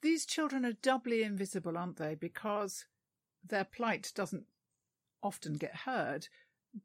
these 0.00 0.26
children 0.26 0.64
are 0.64 0.72
doubly 0.72 1.22
invisible, 1.22 1.76
aren't 1.76 1.96
they? 1.96 2.14
Because 2.14 2.86
their 3.44 3.64
plight 3.64 4.12
doesn't 4.14 4.44
often 5.22 5.54
get 5.54 5.74
heard. 5.74 6.28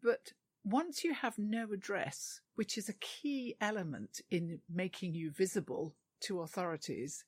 But 0.02 0.34
once 0.64 1.04
you 1.04 1.14
have 1.14 1.38
no 1.38 1.72
address, 1.72 2.42
which 2.56 2.78
is 2.78 2.90
a 2.90 2.94
key 2.94 3.56
element 3.62 4.22
in 4.32 4.60
making 4.74 5.14
you 5.14 5.32
visible 5.32 5.96
to 6.22 6.42
authorities, 6.42 7.26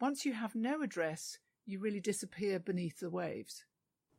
once 0.00 0.24
you 0.24 0.32
have 0.32 0.54
no 0.54 0.82
address, 0.82 1.38
you 1.66 1.78
really 1.78 2.00
disappear 2.00 2.58
beneath 2.58 2.98
the 3.00 3.10
waves. 3.10 3.64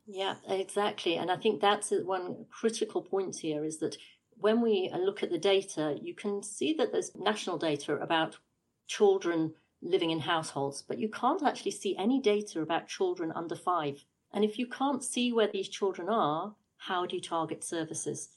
Yeah, 0.06 0.36
exactly. 0.48 1.16
And 1.16 1.30
I 1.30 1.36
think 1.36 1.60
that's 1.60 1.90
one 1.90 2.46
critical 2.50 3.02
point 3.02 3.36
here 3.36 3.64
is 3.64 3.78
that 3.78 3.96
when 4.38 4.60
we 4.60 4.90
look 4.92 5.22
at 5.22 5.30
the 5.30 5.38
data, 5.38 5.96
you 6.00 6.14
can 6.14 6.42
see 6.42 6.74
that 6.74 6.92
there's 6.92 7.14
national 7.16 7.58
data 7.58 7.96
about 7.96 8.38
children 8.86 9.54
living 9.82 10.10
in 10.10 10.20
households, 10.20 10.82
but 10.82 10.98
you 10.98 11.08
can't 11.08 11.42
actually 11.42 11.72
see 11.72 11.96
any 11.96 12.20
data 12.20 12.60
about 12.60 12.88
children 12.88 13.32
under 13.34 13.56
five. 13.56 14.04
And 14.32 14.44
if 14.44 14.58
you 14.58 14.66
can't 14.66 15.02
see 15.02 15.32
where 15.32 15.48
these 15.48 15.68
children 15.68 16.08
are, 16.08 16.54
how 16.76 17.06
do 17.06 17.16
you 17.16 17.22
target 17.22 17.62
services? 17.64 18.30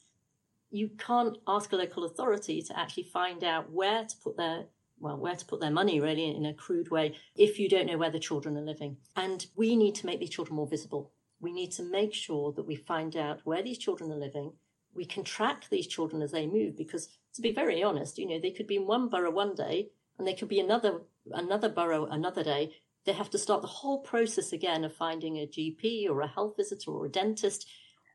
You 0.70 0.90
can't 0.98 1.38
ask 1.46 1.72
a 1.72 1.76
local 1.76 2.04
authority 2.04 2.60
to 2.62 2.78
actually 2.78 3.04
find 3.04 3.44
out 3.44 3.70
where 3.70 4.04
to 4.04 4.16
put 4.22 4.36
their 4.36 4.66
well, 4.98 5.18
where 5.18 5.36
to 5.36 5.44
put 5.44 5.60
their 5.60 5.70
money 5.70 6.00
really 6.00 6.34
in 6.34 6.46
a 6.46 6.54
crude 6.54 6.90
way 6.90 7.14
if 7.34 7.58
you 7.58 7.68
don't 7.68 7.86
know 7.86 7.98
where 7.98 8.10
the 8.10 8.18
children 8.18 8.56
are 8.56 8.62
living. 8.62 8.96
And 9.14 9.46
we 9.54 9.76
need 9.76 9.94
to 9.96 10.06
make 10.06 10.20
these 10.20 10.30
children 10.30 10.56
more 10.56 10.66
visible. 10.66 11.12
We 11.38 11.52
need 11.52 11.72
to 11.72 11.82
make 11.82 12.14
sure 12.14 12.52
that 12.52 12.66
we 12.66 12.76
find 12.76 13.14
out 13.14 13.40
where 13.44 13.62
these 13.62 13.78
children 13.78 14.10
are 14.10 14.16
living. 14.16 14.52
We 14.96 15.04
can 15.04 15.24
track 15.24 15.66
these 15.70 15.86
children 15.86 16.22
as 16.22 16.32
they 16.32 16.46
move 16.46 16.76
because 16.76 17.08
to 17.34 17.42
be 17.42 17.52
very 17.52 17.82
honest, 17.82 18.18
you 18.18 18.26
know, 18.26 18.40
they 18.40 18.50
could 18.50 18.66
be 18.66 18.76
in 18.76 18.86
one 18.86 19.08
borough 19.08 19.30
one 19.30 19.54
day 19.54 19.90
and 20.18 20.26
they 20.26 20.34
could 20.34 20.48
be 20.48 20.60
another 20.60 21.02
another 21.32 21.68
borough 21.68 22.06
another 22.06 22.42
day, 22.42 22.74
they 23.04 23.12
have 23.12 23.30
to 23.30 23.38
start 23.38 23.62
the 23.62 23.68
whole 23.68 24.00
process 24.00 24.52
again 24.52 24.84
of 24.84 24.94
finding 24.94 25.36
a 25.36 25.46
GP 25.46 26.08
or 26.08 26.20
a 26.20 26.26
health 26.26 26.54
visitor 26.56 26.90
or 26.90 27.06
a 27.06 27.10
dentist. 27.10 27.68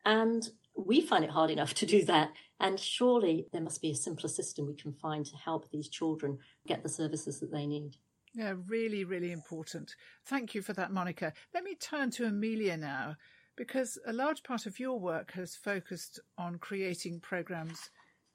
And 0.06 0.48
we 0.76 1.02
find 1.02 1.24
it 1.24 1.30
hard 1.30 1.50
enough 1.52 1.74
to 1.76 1.86
do 1.86 2.04
that. 2.06 2.32
And 2.60 2.80
surely 2.80 3.48
there 3.52 3.62
must 3.62 3.82
be 3.82 3.92
a 3.92 3.96
simpler 3.96 4.30
system 4.30 4.68
we 4.68 4.76
can 4.76 4.94
find 4.94 5.26
to 5.26 5.36
help 5.38 5.70
these 5.70 5.90
children 5.90 6.38
get 6.68 6.84
the 6.84 6.90
services 6.90 7.40
that 7.40 7.52
they 7.52 7.66
need. 7.66 7.96
Yeah, 8.34 8.54
really, 8.68 9.04
really 9.04 9.32
important. 9.32 9.96
Thank 10.26 10.56
you 10.56 10.62
for 10.62 10.74
that, 10.74 10.92
Monica. 10.92 11.34
Let 11.54 11.64
me 11.64 11.76
turn 11.76 12.12
to 12.12 12.26
Amelia 12.26 12.78
now, 12.78 13.18
because 13.56 13.98
a 14.06 14.14
large 14.14 14.44
part 14.44 14.66
of 14.66 14.80
your 14.80 15.00
work 15.00 15.32
has 15.32 15.56
focused 15.56 16.20
on 16.38 16.58
creating 16.58 17.20
programs 17.20 17.90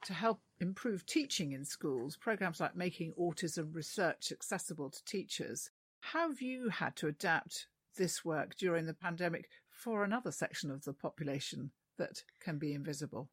to 0.04 0.14
help 0.14 0.40
improve 0.60 1.04
teaching 1.06 1.52
in 1.52 1.64
schools, 1.64 2.16
programs 2.16 2.60
like 2.60 2.76
making 2.76 3.12
autism 3.18 3.74
research 3.74 4.30
accessible 4.30 4.90
to 4.90 5.04
teachers. 5.04 5.70
How 6.00 6.28
have 6.28 6.42
you 6.42 6.68
had 6.68 6.94
to 6.96 7.08
adapt 7.08 7.66
this 7.96 8.24
work 8.24 8.56
during 8.56 8.86
the 8.86 8.94
pandemic 8.94 9.48
for 9.70 10.04
another 10.04 10.30
section 10.30 10.70
of 10.70 10.84
the 10.84 10.92
population 10.92 11.70
that 11.98 12.22
can 12.40 12.58
be 12.58 12.74
invisible? 12.74 13.28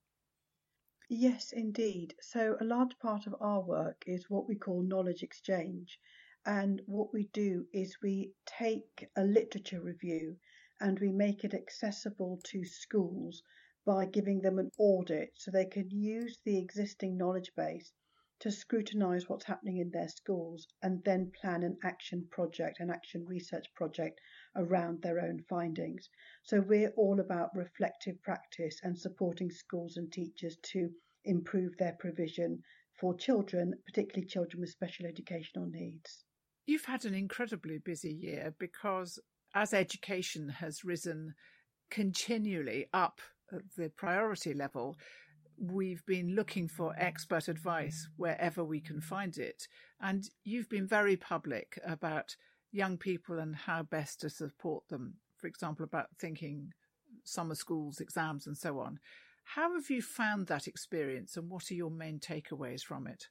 Yes, 1.09 1.51
indeed. 1.51 2.15
So, 2.21 2.55
a 2.59 2.63
large 2.63 2.97
part 2.99 3.27
of 3.27 3.35
our 3.39 3.61
work 3.61 4.03
is 4.07 4.29
what 4.29 4.47
we 4.47 4.55
call 4.55 4.81
knowledge 4.81 5.21
exchange. 5.21 5.99
And 6.45 6.81
what 6.85 7.13
we 7.13 7.29
do 7.33 7.65
is 7.71 8.01
we 8.01 8.31
take 8.45 9.07
a 9.15 9.23
literature 9.23 9.81
review 9.81 10.37
and 10.79 10.99
we 10.99 11.11
make 11.11 11.43
it 11.43 11.53
accessible 11.53 12.39
to 12.43 12.63
schools 12.63 13.43
by 13.85 14.05
giving 14.05 14.41
them 14.41 14.59
an 14.59 14.69
audit 14.77 15.31
so 15.35 15.51
they 15.51 15.65
can 15.65 15.89
use 15.89 16.39
the 16.45 16.57
existing 16.57 17.17
knowledge 17.17 17.51
base 17.55 17.91
to 18.39 18.51
scrutinise 18.51 19.29
what's 19.29 19.45
happening 19.45 19.77
in 19.77 19.89
their 19.91 20.09
schools 20.09 20.67
and 20.81 21.01
then 21.05 21.31
plan 21.39 21.63
an 21.63 21.77
action 21.83 22.27
project, 22.29 22.79
an 22.81 22.89
action 22.89 23.25
research 23.25 23.65
project 23.73 24.19
around 24.57 25.01
their 25.01 25.19
own 25.21 25.41
findings. 25.47 26.09
So 26.43 26.59
we're 26.59 26.93
all 26.97 27.21
about 27.21 27.55
reflective 27.55 28.21
practice 28.21 28.79
and 28.83 28.97
supporting 28.97 29.49
schools 29.49 29.95
and 29.95 30.11
teachers 30.11 30.57
to 30.71 30.89
improve 31.23 31.77
their 31.77 31.95
provision 31.99 32.61
for 32.99 33.15
children, 33.15 33.73
particularly 33.85 34.27
children 34.27 34.59
with 34.59 34.69
special 34.69 35.05
educational 35.05 35.67
needs. 35.67 36.25
You've 36.65 36.85
had 36.85 37.05
an 37.05 37.13
incredibly 37.13 37.77
busy 37.77 38.13
year 38.13 38.53
because 38.59 39.19
as 39.53 39.73
education 39.73 40.49
has 40.49 40.83
risen 40.83 41.33
continually 41.89 42.87
up 42.93 43.21
the 43.77 43.89
priority 43.89 44.53
level, 44.53 44.97
we've 45.57 46.05
been 46.05 46.35
looking 46.35 46.67
for 46.67 46.95
expert 46.97 47.47
advice 47.47 48.07
wherever 48.17 48.63
we 48.63 48.79
can 48.79 48.99
find 48.99 49.37
it. 49.37 49.67
And 50.01 50.23
you've 50.43 50.69
been 50.69 50.87
very 50.87 51.15
public 51.15 51.79
about 51.85 52.35
young 52.71 52.97
people 52.97 53.39
and 53.39 53.55
how 53.55 53.83
best 53.83 54.21
to 54.21 54.29
support 54.29 54.87
them. 54.89 55.15
For 55.37 55.47
example, 55.47 55.85
about 55.85 56.07
thinking 56.19 56.71
summer 57.23 57.55
schools, 57.55 57.99
exams, 57.99 58.47
and 58.47 58.57
so 58.57 58.79
on. 58.79 58.99
How 59.43 59.73
have 59.75 59.89
you 59.89 60.01
found 60.01 60.47
that 60.47 60.67
experience 60.67 61.37
and 61.37 61.49
what 61.49 61.69
are 61.69 61.75
your 61.75 61.91
main 61.91 62.19
takeaways 62.19 62.81
from 62.81 63.07
it? 63.07 63.27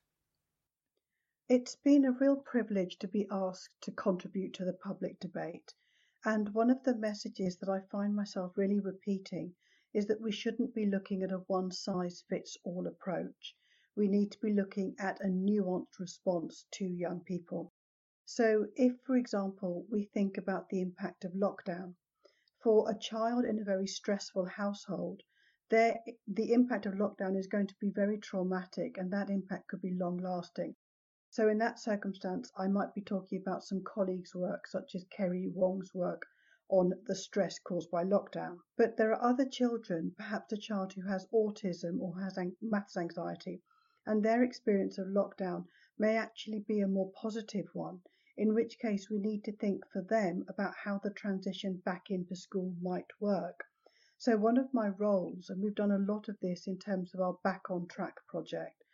It's 1.49 1.77
been 1.85 2.05
a 2.05 2.13
real 2.13 2.37
privilege 2.37 2.99
to 3.01 3.09
be 3.09 3.27
asked 3.31 3.81
to 3.83 3.91
contribute 3.91 4.55
to 4.55 4.65
the 4.65 4.73
public 4.73 5.19
debate. 5.21 5.75
And 6.25 6.55
one 6.55 6.71
of 6.71 6.85
the 6.85 6.95
messages 6.95 7.57
that 7.59 7.69
I 7.69 7.81
find 7.91 8.15
myself 8.15 8.57
really 8.57 8.79
repeating 8.79 9.57
is 9.93 10.07
that 10.07 10.21
we 10.21 10.31
shouldn't 10.31 10.73
be 10.73 10.87
looking 10.87 11.25
at 11.25 11.33
a 11.33 11.39
one 11.49 11.73
size 11.73 12.23
fits 12.29 12.57
all 12.63 12.87
approach. 12.87 13.57
We 13.97 14.07
need 14.07 14.31
to 14.31 14.41
be 14.41 14.53
looking 14.53 14.95
at 15.01 15.21
a 15.21 15.27
nuanced 15.27 15.99
response 15.99 16.65
to 16.75 16.87
young 16.87 17.25
people. 17.25 17.73
So, 18.25 18.69
if, 18.77 19.01
for 19.05 19.17
example, 19.17 19.85
we 19.91 20.05
think 20.05 20.39
about 20.39 20.69
the 20.69 20.81
impact 20.81 21.25
of 21.25 21.33
lockdown, 21.33 21.97
for 22.63 22.89
a 22.89 22.97
child 22.97 23.45
in 23.45 23.59
a 23.59 23.65
very 23.65 23.89
stressful 23.89 24.47
household, 24.47 25.25
the 25.71 26.53
impact 26.53 26.87
of 26.87 26.95
lockdown 26.95 27.37
is 27.37 27.49
going 27.49 27.67
to 27.67 27.75
be 27.81 27.91
very 27.91 28.19
traumatic 28.19 28.97
and 28.97 29.13
that 29.13 29.29
impact 29.29 29.67
could 29.67 29.83
be 29.83 29.93
long 29.95 30.19
lasting. 30.19 30.77
So, 31.35 31.49
in 31.49 31.57
that 31.61 31.79
circumstance, 31.79 32.53
I 32.59 32.69
might 32.69 32.93
be 32.93 33.01
talking 33.01 33.41
about 33.41 33.65
some 33.65 33.83
colleagues' 33.83 34.35
work, 34.35 34.67
such 34.67 34.95
as 34.95 35.05
Kerry 35.05 35.49
Wong's 35.49 35.95
work 35.95 36.27
on 36.69 36.93
the 37.07 37.15
stress 37.15 37.59
caused 37.59 37.91
by 37.91 38.05
lockdown. 38.05 38.59
But 38.77 38.99
there 38.99 39.15
are 39.15 39.31
other 39.31 39.47
children, 39.47 40.11
perhaps 40.15 40.53
a 40.53 40.59
child 40.59 40.93
who 40.93 41.01
has 41.09 41.27
autism 41.33 42.03
or 42.03 42.21
has 42.21 42.39
maths 42.61 42.99
anxiety, 42.99 43.63
and 44.05 44.23
their 44.23 44.43
experience 44.43 44.99
of 44.99 45.07
lockdown 45.07 45.69
may 45.97 46.19
actually 46.19 46.61
be 46.61 46.81
a 46.81 46.87
more 46.87 47.11
positive 47.13 47.75
one 47.75 48.03
in 48.37 48.53
which 48.53 48.79
case 48.79 49.09
we 49.09 49.19
need 49.19 49.43
to 49.45 49.57
think 49.57 49.87
for 49.87 50.03
them 50.03 50.45
about 50.49 50.75
how 50.85 50.99
the 50.99 51.13
transition 51.13 51.79
back 51.79 52.11
into 52.11 52.37
school 52.37 52.77
might 52.83 53.09
work. 53.21 53.65
So, 54.19 54.37
one 54.37 54.59
of 54.59 54.75
my 54.75 54.89
roles, 54.89 55.49
and 55.49 55.63
we've 55.63 55.75
done 55.75 55.93
a 55.93 56.13
lot 56.13 56.29
of 56.29 56.39
this 56.41 56.67
in 56.67 56.79
terms 56.79 57.15
of 57.15 57.23
our 57.23 57.39
Back 57.43 57.71
on 57.71 57.89
Track 57.89 58.17
project, 58.27 58.85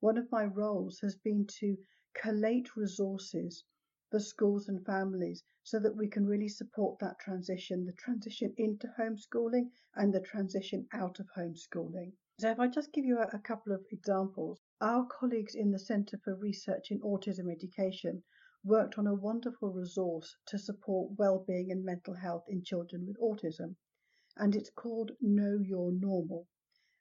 one 0.00 0.16
of 0.16 0.30
my 0.30 0.44
roles 0.44 1.00
has 1.00 1.16
been 1.16 1.46
to 1.46 1.76
collate 2.14 2.76
resources 2.76 3.64
for 4.10 4.20
schools 4.20 4.68
and 4.68 4.86
families 4.86 5.44
so 5.62 5.78
that 5.78 5.96
we 5.96 6.08
can 6.08 6.24
really 6.24 6.48
support 6.48 6.98
that 6.98 7.18
transition, 7.18 7.84
the 7.84 7.92
transition 7.92 8.54
into 8.56 8.88
homeschooling 8.98 9.70
and 9.96 10.14
the 10.14 10.20
transition 10.20 10.88
out 10.92 11.20
of 11.20 11.26
homeschooling. 11.36 12.12
So, 12.40 12.50
if 12.50 12.58
I 12.58 12.68
just 12.68 12.92
give 12.92 13.04
you 13.04 13.18
a, 13.18 13.28
a 13.34 13.38
couple 13.40 13.72
of 13.72 13.84
examples, 13.90 14.60
our 14.80 15.04
colleagues 15.06 15.54
in 15.54 15.70
the 15.70 15.78
Centre 15.78 16.18
for 16.18 16.36
Research 16.36 16.90
in 16.90 17.00
Autism 17.00 17.50
Education 17.50 18.22
worked 18.64 18.98
on 18.98 19.06
a 19.06 19.14
wonderful 19.14 19.72
resource 19.72 20.36
to 20.46 20.58
support 20.58 21.18
well-being 21.18 21.70
and 21.70 21.84
mental 21.84 22.14
health 22.14 22.44
in 22.48 22.62
children 22.62 23.06
with 23.06 23.18
autism, 23.18 23.74
and 24.36 24.54
it's 24.54 24.70
called 24.70 25.10
Know 25.20 25.58
Your 25.58 25.92
Normal. 25.92 26.46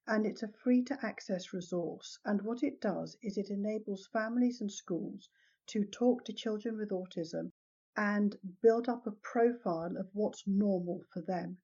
And 0.09 0.25
it's 0.25 0.41
a 0.41 0.47
free 0.47 0.83
to 0.83 1.05
access 1.05 1.51
resource. 1.51 2.17
And 2.23 2.41
what 2.41 2.63
it 2.63 2.79
does 2.79 3.17
is 3.21 3.37
it 3.37 3.49
enables 3.49 4.07
families 4.07 4.61
and 4.61 4.71
schools 4.71 5.29
to 5.65 5.83
talk 5.83 6.23
to 6.23 6.33
children 6.33 6.77
with 6.77 6.91
autism 6.91 7.51
and 7.97 8.37
build 8.61 8.87
up 8.87 9.05
a 9.05 9.11
profile 9.11 9.97
of 9.97 10.09
what's 10.13 10.47
normal 10.47 11.03
for 11.11 11.21
them. 11.21 11.57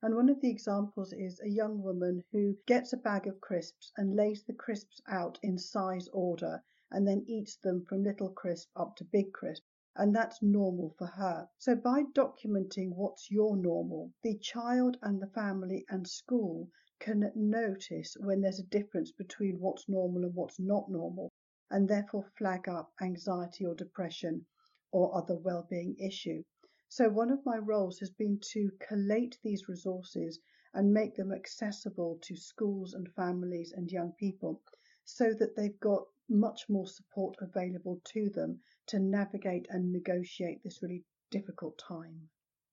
And 0.00 0.14
one 0.14 0.28
of 0.28 0.40
the 0.40 0.48
examples 0.48 1.12
is 1.12 1.40
a 1.40 1.48
young 1.48 1.82
woman 1.82 2.22
who 2.30 2.56
gets 2.66 2.92
a 2.92 2.96
bag 2.96 3.26
of 3.26 3.40
crisps 3.40 3.90
and 3.96 4.14
lays 4.14 4.44
the 4.44 4.54
crisps 4.54 5.00
out 5.08 5.40
in 5.42 5.58
size 5.58 6.06
order 6.12 6.62
and 6.92 7.04
then 7.04 7.24
eats 7.26 7.56
them 7.56 7.84
from 7.84 8.04
little 8.04 8.30
crisp 8.30 8.70
up 8.76 8.94
to 8.98 9.04
big 9.06 9.32
crisp. 9.32 9.64
And 9.96 10.14
that's 10.14 10.40
normal 10.40 10.94
for 10.98 11.06
her. 11.06 11.48
So, 11.58 11.74
by 11.74 12.04
documenting 12.04 12.94
what's 12.94 13.28
your 13.28 13.56
normal, 13.56 14.12
the 14.22 14.38
child 14.38 14.98
and 15.02 15.20
the 15.20 15.26
family 15.26 15.84
and 15.88 16.06
school 16.06 16.70
can 17.00 17.30
notice 17.34 18.16
when 18.20 18.40
there's 18.40 18.60
a 18.60 18.64
difference 18.64 19.12
between 19.12 19.60
what's 19.60 19.88
normal 19.88 20.24
and 20.24 20.34
what's 20.34 20.58
not 20.58 20.90
normal, 20.90 21.30
and 21.70 21.88
therefore 21.88 22.24
flag 22.36 22.68
up 22.68 22.92
anxiety 23.00 23.64
or 23.64 23.74
depression 23.74 24.44
or 24.90 25.14
other 25.16 25.36
well-being 25.36 25.96
issue. 25.98 26.42
So 26.88 27.10
one 27.10 27.30
of 27.30 27.44
my 27.44 27.58
roles 27.58 27.98
has 27.98 28.10
been 28.10 28.40
to 28.52 28.70
collate 28.80 29.38
these 29.42 29.68
resources 29.68 30.40
and 30.72 30.92
make 30.92 31.14
them 31.14 31.32
accessible 31.32 32.18
to 32.22 32.36
schools 32.36 32.94
and 32.94 33.12
families 33.14 33.72
and 33.72 33.90
young 33.90 34.12
people 34.12 34.62
so 35.04 35.34
that 35.34 35.54
they've 35.56 35.80
got 35.80 36.06
much 36.28 36.68
more 36.68 36.86
support 36.86 37.36
available 37.40 38.00
to 38.04 38.30
them 38.30 38.60
to 38.86 38.98
navigate 38.98 39.66
and 39.70 39.92
negotiate 39.92 40.62
this 40.62 40.82
really 40.82 41.04
difficult 41.30 41.78
time. 41.78 42.28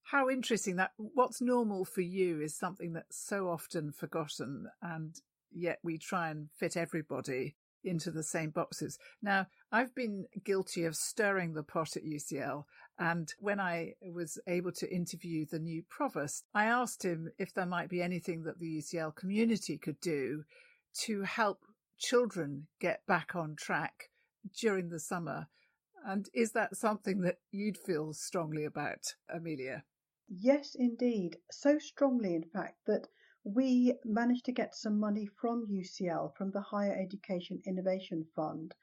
How 0.09 0.29
interesting 0.29 0.75
that 0.75 0.91
what's 0.97 1.41
normal 1.41 1.83
for 1.83 2.01
you 2.01 2.39
is 2.39 2.55
something 2.55 2.93
that's 2.93 3.17
so 3.17 3.49
often 3.49 3.91
forgotten, 3.91 4.67
and 4.79 5.19
yet 5.51 5.79
we 5.83 5.97
try 5.97 6.29
and 6.29 6.49
fit 6.51 6.77
everybody 6.77 7.55
into 7.83 8.11
the 8.11 8.21
same 8.21 8.51
boxes. 8.51 8.99
Now, 9.23 9.47
I've 9.71 9.95
been 9.95 10.27
guilty 10.43 10.85
of 10.85 10.95
stirring 10.95 11.53
the 11.53 11.63
pot 11.63 11.97
at 11.97 12.05
UCL, 12.05 12.65
and 12.99 13.33
when 13.39 13.59
I 13.59 13.95
was 14.13 14.37
able 14.47 14.71
to 14.73 14.93
interview 14.93 15.45
the 15.45 15.57
new 15.57 15.83
provost, 15.89 16.45
I 16.53 16.65
asked 16.65 17.03
him 17.03 17.31
if 17.39 17.55
there 17.55 17.65
might 17.65 17.89
be 17.89 18.03
anything 18.03 18.43
that 18.43 18.59
the 18.59 18.77
UCL 18.77 19.15
community 19.15 19.79
could 19.79 19.99
do 20.01 20.43
to 21.05 21.23
help 21.23 21.61
children 21.97 22.67
get 22.79 23.05
back 23.07 23.35
on 23.35 23.55
track 23.55 24.11
during 24.55 24.89
the 24.89 24.99
summer. 24.99 25.47
And 26.05 26.29
is 26.31 26.51
that 26.51 26.77
something 26.77 27.21
that 27.21 27.39
you'd 27.51 27.79
feel 27.79 28.13
strongly 28.13 28.65
about, 28.65 29.15
Amelia? 29.27 29.83
Yes, 30.27 30.75
indeed. 30.75 31.39
So 31.51 31.79
strongly, 31.79 32.35
in 32.35 32.43
fact, 32.43 32.85
that 32.85 33.07
we 33.43 33.97
managed 34.03 34.45
to 34.45 34.51
get 34.51 34.75
some 34.75 34.99
money 34.99 35.25
from 35.25 35.67
UCL, 35.67 36.35
from 36.35 36.51
the 36.51 36.61
Higher 36.61 36.93
Education 36.93 37.61
Innovation 37.65 38.25
Fund, 38.35 38.75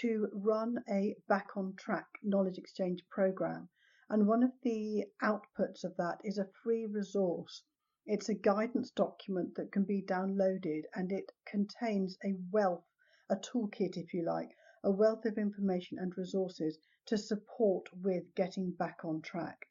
to 0.00 0.28
run 0.32 0.84
a 0.88 1.16
back 1.28 1.56
on 1.56 1.74
track 1.76 2.06
knowledge 2.22 2.58
exchange 2.58 3.08
program. 3.08 3.68
And 4.08 4.26
one 4.26 4.42
of 4.42 4.52
the 4.62 5.06
outputs 5.22 5.84
of 5.84 5.96
that 5.96 6.20
is 6.24 6.38
a 6.38 6.50
free 6.62 6.86
resource 6.86 7.64
it's 8.06 8.28
a 8.28 8.34
guidance 8.34 8.90
document 8.90 9.54
that 9.54 9.70
can 9.70 9.84
be 9.84 10.02
downloaded 10.02 10.82
and 10.94 11.12
it 11.12 11.30
contains 11.46 12.18
a 12.24 12.34
wealth, 12.50 12.84
a 13.28 13.36
toolkit, 13.36 13.96
if 13.96 14.12
you 14.12 14.24
like, 14.24 14.50
a 14.82 14.90
wealth 14.90 15.24
of 15.24 15.38
information 15.38 15.98
and 16.00 16.18
resources 16.18 16.78
to 17.06 17.16
support 17.16 17.86
with 18.02 18.34
getting 18.34 18.72
back 18.72 19.04
on 19.04 19.22
track. 19.22 19.69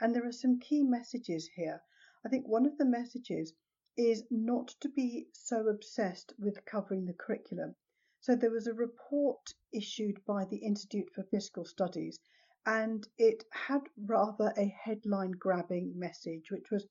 And 0.00 0.14
there 0.14 0.26
are 0.26 0.32
some 0.32 0.60
key 0.60 0.82
messages 0.82 1.48
here. 1.48 1.82
I 2.24 2.28
think 2.28 2.46
one 2.46 2.66
of 2.66 2.78
the 2.78 2.84
messages 2.84 3.52
is 3.96 4.24
not 4.30 4.68
to 4.80 4.88
be 4.88 5.28
so 5.32 5.66
obsessed 5.66 6.32
with 6.38 6.64
covering 6.64 7.04
the 7.04 7.14
curriculum. 7.14 7.74
So 8.20 8.36
there 8.36 8.50
was 8.50 8.66
a 8.66 8.74
report 8.74 9.54
issued 9.72 10.24
by 10.24 10.44
the 10.44 10.58
Institute 10.58 11.10
for 11.14 11.24
Fiscal 11.24 11.64
Studies 11.64 12.20
and 12.66 13.08
it 13.16 13.44
had 13.50 13.88
rather 13.96 14.52
a 14.56 14.66
headline 14.66 15.30
grabbing 15.30 15.98
message, 15.98 16.50
which 16.50 16.70
was 16.70 16.86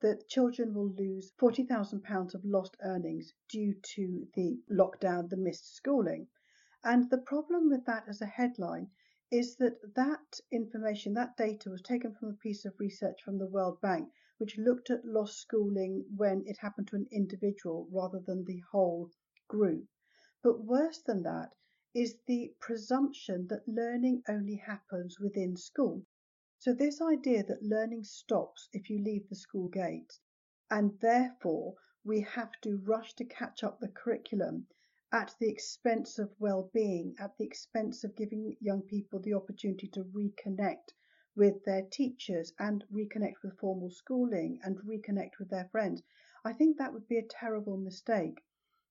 that 0.00 0.28
children 0.28 0.74
will 0.74 0.90
lose 0.90 1.32
£40,000 1.40 2.34
of 2.34 2.44
lost 2.44 2.76
earnings 2.82 3.32
due 3.48 3.74
to 3.94 4.28
the 4.34 4.60
lockdown, 4.70 5.30
the 5.30 5.36
missed 5.36 5.74
schooling. 5.74 6.28
And 6.84 7.08
the 7.08 7.18
problem 7.18 7.70
with 7.70 7.86
that 7.86 8.08
as 8.08 8.20
a 8.20 8.26
headline 8.26 8.90
is 9.32 9.56
that 9.56 9.80
that 9.94 10.40
information, 10.50 11.14
that 11.14 11.34
data 11.38 11.70
was 11.70 11.80
taken 11.80 12.14
from 12.14 12.28
a 12.28 12.34
piece 12.34 12.66
of 12.66 12.78
research 12.78 13.22
from 13.22 13.38
the 13.38 13.46
World 13.46 13.80
Bank, 13.80 14.12
which 14.36 14.58
looked 14.58 14.90
at 14.90 15.06
lost 15.06 15.38
schooling 15.38 16.04
when 16.14 16.46
it 16.46 16.58
happened 16.58 16.86
to 16.88 16.96
an 16.96 17.08
individual 17.10 17.88
rather 17.90 18.20
than 18.20 18.44
the 18.44 18.62
whole 18.70 19.10
group. 19.48 19.88
But 20.42 20.62
worse 20.62 21.00
than 21.00 21.22
that 21.22 21.54
is 21.94 22.18
the 22.26 22.54
presumption 22.60 23.46
that 23.46 23.66
learning 23.66 24.22
only 24.28 24.56
happens 24.56 25.18
within 25.18 25.56
school. 25.56 26.04
So 26.58 26.74
this 26.74 27.00
idea 27.00 27.42
that 27.44 27.62
learning 27.62 28.04
stops 28.04 28.68
if 28.74 28.90
you 28.90 28.98
leave 28.98 29.30
the 29.30 29.34
school 29.34 29.68
gates, 29.68 30.20
and 30.70 31.00
therefore 31.00 31.76
we 32.04 32.20
have 32.20 32.52
to 32.60 32.76
rush 32.76 33.14
to 33.14 33.24
catch 33.24 33.64
up 33.64 33.80
the 33.80 33.88
curriculum 33.88 34.66
at 35.12 35.34
the 35.38 35.48
expense 35.48 36.18
of 36.18 36.34
well-being, 36.40 37.14
at 37.18 37.36
the 37.36 37.44
expense 37.44 38.02
of 38.02 38.16
giving 38.16 38.56
young 38.60 38.82
people 38.82 39.20
the 39.20 39.34
opportunity 39.34 39.86
to 39.86 40.02
reconnect 40.04 40.92
with 41.36 41.62
their 41.64 41.82
teachers 41.82 42.52
and 42.58 42.84
reconnect 42.92 43.34
with 43.42 43.58
formal 43.58 43.90
schooling 43.90 44.58
and 44.64 44.78
reconnect 44.78 45.38
with 45.38 45.50
their 45.50 45.68
friends. 45.68 46.02
I 46.44 46.52
think 46.52 46.78
that 46.78 46.92
would 46.92 47.06
be 47.06 47.18
a 47.18 47.28
terrible 47.28 47.76
mistake. 47.76 48.42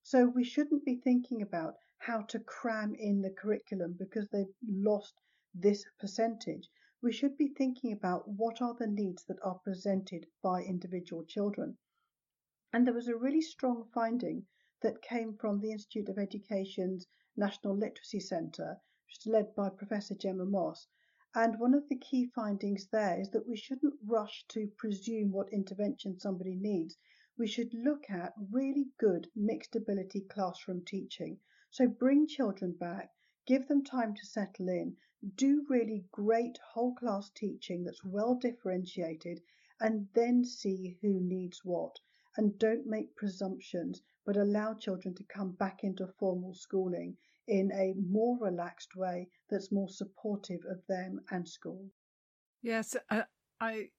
So 0.03 0.27
we 0.27 0.43
shouldn't 0.43 0.85
be 0.85 0.95
thinking 0.95 1.41
about 1.41 1.75
how 1.97 2.21
to 2.21 2.39
cram 2.39 2.95
in 2.95 3.21
the 3.21 3.31
curriculum 3.31 3.93
because 3.99 4.29
they've 4.29 4.53
lost 4.65 5.15
this 5.53 5.83
percentage 5.99 6.69
we 7.03 7.11
should 7.11 7.35
be 7.35 7.47
thinking 7.47 7.93
about 7.93 8.27
what 8.27 8.61
are 8.61 8.75
the 8.75 8.85
needs 8.85 9.23
that 9.23 9.41
are 9.41 9.57
presented 9.63 10.27
by 10.43 10.61
individual 10.61 11.25
children. 11.25 11.75
And 12.71 12.85
there 12.85 12.93
was 12.93 13.07
a 13.07 13.15
really 13.15 13.41
strong 13.41 13.89
finding 13.91 14.45
that 14.81 15.01
came 15.01 15.33
from 15.37 15.59
the 15.59 15.71
Institute 15.71 16.09
of 16.09 16.17
Education's 16.17 17.07
National 17.37 17.75
Literacy 17.75 18.19
Centre, 18.19 18.79
which 19.05 19.19
is 19.19 19.27
led 19.27 19.53
by 19.55 19.69
Professor 19.69 20.15
Gemma 20.15 20.45
Moss. 20.45 20.87
And 21.33 21.59
one 21.59 21.73
of 21.73 21.87
the 21.87 21.97
key 21.97 22.25
findings 22.25 22.87
there 22.87 23.19
is 23.19 23.29
that 23.29 23.47
we 23.47 23.55
shouldn't 23.55 23.93
rush 24.05 24.45
to 24.49 24.67
presume 24.77 25.31
what 25.31 25.53
intervention 25.53 26.19
somebody 26.19 26.55
needs. 26.55 26.97
We 27.37 27.47
should 27.47 27.73
look 27.73 28.09
at 28.09 28.33
really 28.51 28.91
good 28.97 29.29
mixed 29.35 29.75
ability 29.75 30.21
classroom 30.21 30.83
teaching. 30.83 31.39
So 31.69 31.87
bring 31.87 32.27
children 32.27 32.73
back, 32.73 33.13
give 33.45 33.67
them 33.67 33.83
time 33.83 34.13
to 34.15 34.25
settle 34.25 34.67
in, 34.67 34.97
do 35.35 35.65
really 35.69 36.03
great 36.11 36.57
whole 36.57 36.95
class 36.95 37.29
teaching 37.29 37.83
that's 37.83 38.03
well 38.03 38.35
differentiated, 38.35 39.41
and 39.79 40.09
then 40.13 40.43
see 40.43 40.97
who 41.01 41.19
needs 41.21 41.63
what. 41.63 41.99
And 42.35 42.59
don't 42.59 42.85
make 42.85 43.15
presumptions, 43.15 44.01
but 44.25 44.37
allow 44.37 44.73
children 44.73 45.13
to 45.15 45.23
come 45.23 45.51
back 45.51 45.79
into 45.83 46.07
formal 46.19 46.53
schooling 46.53 47.15
in 47.47 47.71
a 47.73 47.93
more 48.09 48.37
relaxed 48.39 48.95
way 48.95 49.27
that's 49.49 49.71
more 49.71 49.89
supportive 49.89 50.61
of 50.69 50.79
them 50.87 51.19
and 51.31 51.47
school. 51.47 51.85
Yes, 52.61 52.95
I, 53.09 53.23
I 53.59 53.89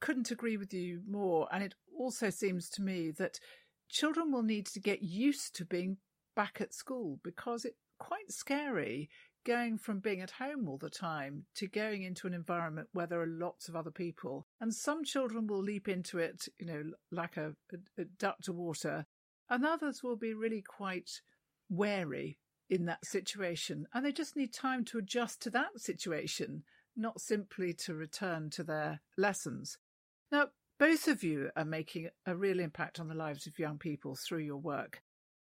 couldn't 0.00 0.30
agree 0.30 0.56
with 0.56 0.72
you 0.72 1.02
more. 1.08 1.48
And 1.52 1.62
it 1.62 1.74
also 1.98 2.30
seems 2.30 2.68
to 2.70 2.82
me 2.82 3.10
that 3.12 3.38
children 3.88 4.32
will 4.32 4.42
need 4.42 4.66
to 4.66 4.80
get 4.80 5.02
used 5.02 5.54
to 5.56 5.64
being 5.64 5.98
back 6.34 6.58
at 6.60 6.74
school 6.74 7.18
because 7.22 7.64
it's 7.64 7.76
quite 7.98 8.30
scary 8.30 9.08
going 9.44 9.78
from 9.78 9.98
being 9.98 10.20
at 10.20 10.30
home 10.32 10.68
all 10.68 10.76
the 10.78 10.90
time 10.90 11.44
to 11.54 11.66
going 11.66 12.02
into 12.02 12.26
an 12.26 12.34
environment 12.34 12.88
where 12.92 13.06
there 13.06 13.20
are 13.20 13.26
lots 13.26 13.68
of 13.68 13.74
other 13.74 13.90
people. 13.90 14.46
And 14.60 14.74
some 14.74 15.04
children 15.04 15.46
will 15.46 15.62
leap 15.62 15.88
into 15.88 16.18
it, 16.18 16.46
you 16.58 16.66
know, 16.66 16.82
like 17.10 17.36
a, 17.36 17.54
a 17.98 18.04
duck 18.18 18.36
to 18.42 18.52
water, 18.52 19.06
and 19.50 19.64
others 19.64 20.02
will 20.02 20.16
be 20.16 20.34
really 20.34 20.62
quite 20.62 21.20
wary 21.68 22.38
in 22.70 22.84
that 22.86 23.04
situation 23.04 23.86
and 23.94 24.04
they 24.04 24.12
just 24.12 24.36
need 24.36 24.52
time 24.52 24.84
to 24.84 24.98
adjust 24.98 25.40
to 25.42 25.50
that 25.50 25.80
situation, 25.80 26.62
not 26.96 27.20
simply 27.20 27.72
to 27.72 27.94
return 27.94 28.50
to 28.50 28.62
their 28.62 29.00
lessons. 29.16 29.78
Now, 30.30 30.48
both 30.78 31.08
of 31.08 31.24
you 31.24 31.50
are 31.56 31.64
making 31.64 32.10
a 32.26 32.36
real 32.36 32.60
impact 32.60 33.00
on 33.00 33.08
the 33.08 33.14
lives 33.14 33.46
of 33.46 33.58
young 33.58 33.78
people 33.78 34.14
through 34.14 34.44
your 34.44 34.58
work. 34.58 35.02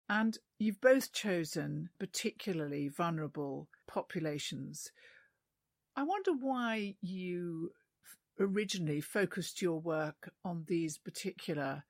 And 0.08 0.36
you've 0.58 0.80
both 0.80 1.12
chosen 1.12 1.88
particularly 1.98 2.88
vulnerable 2.88 3.68
populations. 3.86 4.90
I 5.96 6.02
wonder 6.02 6.32
why 6.32 6.96
you 7.00 7.72
originally 8.38 9.00
focused 9.00 9.62
your 9.62 9.80
work 9.80 10.32
on 10.44 10.64
these 10.66 10.98
particular 10.98 11.84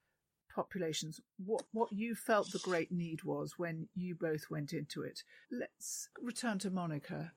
populations, 0.55 1.21
what, 1.45 1.65
what 1.73 1.93
you 1.93 2.15
felt 2.15 2.53
the 2.53 2.59
great 2.59 2.93
need 2.93 3.25
was 3.25 3.55
when 3.59 3.89
you 3.95 4.15
both 4.15 4.51
went 4.51 4.73
into 4.73 5.03
it. 5.03 5.23
Let's 5.51 6.09
return 6.23 6.59
to 6.61 6.71
Monica. 6.71 7.33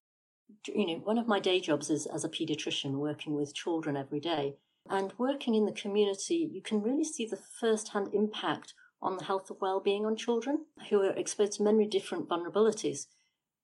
You 0.67 0.85
know, 0.87 1.01
one 1.03 1.17
of 1.17 1.27
my 1.27 1.39
day 1.39 1.59
jobs 1.59 1.89
is 1.89 2.05
as 2.05 2.23
a 2.23 2.29
paediatrician 2.29 2.93
working 2.93 3.33
with 3.33 3.55
children 3.55 3.97
every 3.97 4.19
day. 4.19 4.57
And 4.89 5.13
working 5.17 5.55
in 5.55 5.65
the 5.65 5.71
community, 5.71 6.49
you 6.53 6.61
can 6.61 6.81
really 6.81 7.03
see 7.03 7.25
the 7.25 7.39
first 7.59 7.89
hand 7.89 8.09
impact 8.13 8.73
on 9.01 9.17
the 9.17 9.23
health 9.23 9.49
of 9.49 9.57
well-being 9.59 10.05
on 10.05 10.15
children 10.15 10.65
who 10.89 11.01
are 11.01 11.13
exposed 11.13 11.53
to 11.53 11.63
many 11.63 11.87
different 11.87 12.29
vulnerabilities. 12.29 13.07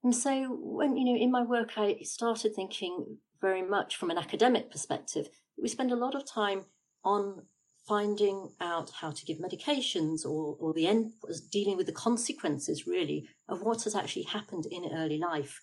And 0.04 0.16
so 0.16 0.58
when, 0.60 0.98
you 0.98 1.06
know, 1.06 1.20
in 1.20 1.32
my 1.32 1.44
work, 1.44 1.74
I 1.78 1.98
started 2.02 2.56
thinking 2.56 3.18
very 3.40 3.62
much 3.62 3.96
from 3.96 4.10
an 4.10 4.18
academic 4.18 4.72
perspective. 4.72 5.30
We 5.62 5.68
spend 5.68 5.92
a 5.92 5.96
lot 5.96 6.16
of 6.16 6.26
time 6.26 6.66
on 7.04 7.44
finding 7.88 8.52
out 8.62 8.92
how 9.02 9.12
to 9.12 9.26
give 9.26 9.38
medications 9.40 10.26
or, 10.26 10.56
or 10.60 10.74
the 10.74 10.88
end, 10.88 11.14
dealing 11.52 11.78
with 11.78 11.88
the 11.88 11.92
consequences 11.92 12.86
really 12.88 13.28
of 13.50 13.62
what 13.62 13.84
has 13.84 13.96
actually 13.96 14.24
happened 14.24 14.66
in 14.70 14.92
early 14.94 15.18
life. 15.18 15.62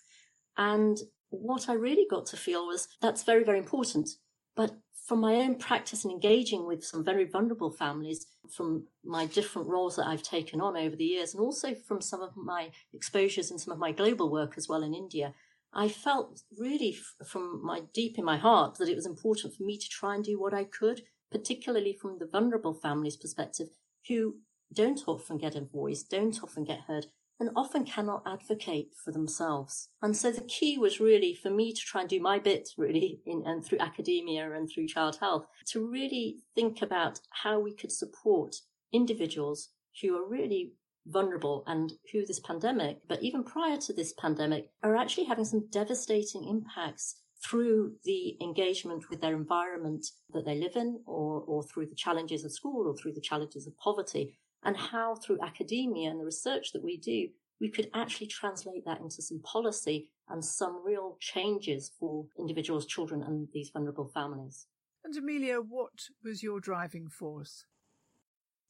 And 0.57 0.97
what 1.29 1.69
I 1.69 1.73
really 1.73 2.05
got 2.09 2.25
to 2.27 2.37
feel 2.37 2.67
was 2.67 2.87
that's 3.01 3.23
very, 3.23 3.43
very 3.43 3.59
important. 3.59 4.09
But 4.55 4.73
from 5.05 5.21
my 5.21 5.35
own 5.35 5.55
practice 5.55 6.03
and 6.03 6.11
engaging 6.11 6.67
with 6.67 6.83
some 6.83 7.03
very 7.03 7.25
vulnerable 7.25 7.71
families, 7.71 8.27
from 8.55 8.87
my 9.03 9.25
different 9.25 9.67
roles 9.67 9.95
that 9.95 10.07
I've 10.07 10.23
taken 10.23 10.59
on 10.59 10.75
over 10.75 10.95
the 10.95 11.05
years, 11.05 11.33
and 11.33 11.41
also 11.41 11.73
from 11.73 12.01
some 12.01 12.21
of 12.21 12.35
my 12.35 12.71
exposures 12.93 13.49
and 13.49 13.59
some 13.59 13.71
of 13.71 13.79
my 13.79 13.91
global 13.91 14.31
work 14.31 14.55
as 14.57 14.67
well 14.67 14.83
in 14.83 14.93
India, 14.93 15.33
I 15.73 15.87
felt 15.87 16.41
really 16.57 16.97
from 17.25 17.63
my 17.63 17.81
deep 17.93 18.17
in 18.17 18.25
my 18.25 18.37
heart 18.37 18.77
that 18.77 18.89
it 18.89 18.95
was 18.95 19.05
important 19.05 19.55
for 19.55 19.63
me 19.63 19.77
to 19.77 19.87
try 19.89 20.15
and 20.15 20.23
do 20.23 20.39
what 20.39 20.53
I 20.53 20.63
could 20.63 21.03
particularly 21.31 21.93
from 21.93 22.17
the 22.19 22.25
vulnerable 22.25 22.73
families 22.73 23.17
perspective, 23.17 23.69
who 24.07 24.35
don't 24.73 25.03
often 25.07 25.37
get 25.37 25.55
a 25.55 25.61
voice, 25.61 26.03
don't 26.03 26.41
often 26.43 26.63
get 26.63 26.81
heard, 26.81 27.07
and 27.39 27.49
often 27.55 27.85
cannot 27.85 28.23
advocate 28.25 28.93
for 29.03 29.11
themselves. 29.11 29.89
And 30.01 30.15
so 30.15 30.31
the 30.31 30.41
key 30.41 30.77
was 30.77 30.99
really 30.99 31.33
for 31.33 31.49
me 31.49 31.71
to 31.73 31.79
try 31.79 32.01
and 32.01 32.09
do 32.09 32.19
my 32.19 32.37
bit 32.37 32.69
really 32.77 33.21
in, 33.25 33.43
and 33.45 33.63
through 33.63 33.79
academia 33.79 34.51
and 34.51 34.69
through 34.69 34.87
child 34.87 35.17
health 35.19 35.45
to 35.67 35.89
really 35.89 36.39
think 36.53 36.81
about 36.81 37.21
how 37.29 37.59
we 37.59 37.73
could 37.73 37.91
support 37.91 38.57
individuals 38.91 39.69
who 40.01 40.17
are 40.17 40.27
really 40.27 40.73
vulnerable 41.07 41.63
and 41.65 41.93
who 42.11 42.25
this 42.25 42.39
pandemic, 42.39 42.99
but 43.07 43.23
even 43.23 43.43
prior 43.43 43.77
to 43.77 43.93
this 43.93 44.13
pandemic, 44.13 44.69
are 44.83 44.95
actually 44.95 45.25
having 45.25 45.45
some 45.45 45.67
devastating 45.71 46.47
impacts 46.47 47.21
through 47.49 47.93
the 48.03 48.37
engagement 48.41 49.09
with 49.09 49.21
their 49.21 49.35
environment 49.35 50.05
that 50.33 50.45
they 50.45 50.55
live 50.55 50.75
in 50.75 50.99
or, 51.05 51.41
or 51.47 51.63
through 51.63 51.85
the 51.85 51.95
challenges 51.95 52.45
of 52.45 52.51
school 52.51 52.87
or 52.87 52.95
through 52.95 53.13
the 53.13 53.21
challenges 53.21 53.65
of 53.65 53.75
poverty 53.77 54.37
and 54.63 54.77
how 54.77 55.15
through 55.15 55.39
academia 55.41 56.09
and 56.09 56.19
the 56.19 56.25
research 56.25 56.71
that 56.73 56.83
we 56.83 56.97
do, 56.97 57.27
we 57.59 57.69
could 57.69 57.89
actually 57.93 58.27
translate 58.27 58.85
that 58.85 58.99
into 58.99 59.21
some 59.21 59.41
policy 59.41 60.09
and 60.29 60.43
some 60.43 60.81
real 60.85 61.17
changes 61.19 61.91
for 61.99 62.25
individuals, 62.37 62.85
children 62.85 63.23
and 63.23 63.47
these 63.53 63.71
vulnerable 63.71 64.11
families. 64.13 64.67
And 65.03 65.15
Amelia, 65.15 65.57
what 65.57 65.93
was 66.23 66.43
your 66.43 66.59
driving 66.59 67.09
force? 67.09 67.65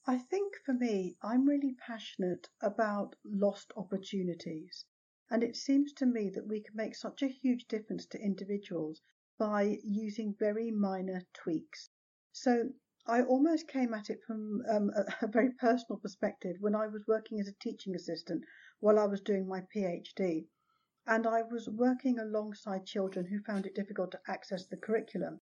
I 0.08 0.18
think 0.18 0.54
for 0.66 0.74
me, 0.74 1.18
I'm 1.22 1.46
really 1.46 1.76
passionate 1.86 2.48
about 2.62 3.16
lost 3.26 3.74
opportunities. 3.76 4.86
And 5.32 5.44
it 5.44 5.56
seems 5.56 5.94
to 5.94 6.06
me 6.08 6.30
that 6.30 6.48
we 6.48 6.62
can 6.62 6.76
make 6.76 6.96
such 6.96 7.22
a 7.22 7.28
huge 7.28 7.68
difference 7.68 8.08
to 8.08 8.20
individuals 8.20 9.02
by 9.38 9.80
using 9.84 10.34
very 10.34 10.72
minor 10.72 11.22
tweaks. 11.34 11.92
So 12.32 12.74
I 13.06 13.24
almost 13.24 13.68
came 13.68 13.94
at 13.94 14.10
it 14.10 14.24
from 14.24 14.62
um, 14.68 14.90
a, 14.90 15.06
a, 15.22 15.28
very 15.28 15.52
personal 15.52 15.98
perspective 16.00 16.58
when 16.60 16.76
I 16.76 16.88
was 16.88 17.08
working 17.08 17.40
as 17.40 17.48
a 17.48 17.54
teaching 17.54 17.96
assistant 17.96 18.44
while 18.80 19.00
I 19.00 19.06
was 19.06 19.22
doing 19.22 19.48
my 19.48 19.62
PhD. 19.74 20.48
And 21.08 21.26
I 21.26 21.44
was 21.44 21.70
working 21.70 22.20
alongside 22.20 22.86
children 22.86 23.26
who 23.26 23.42
found 23.44 23.66
it 23.66 23.76
difficult 23.76 24.12
to 24.12 24.22
access 24.28 24.66
the 24.66 24.78
curriculum. 24.78 25.42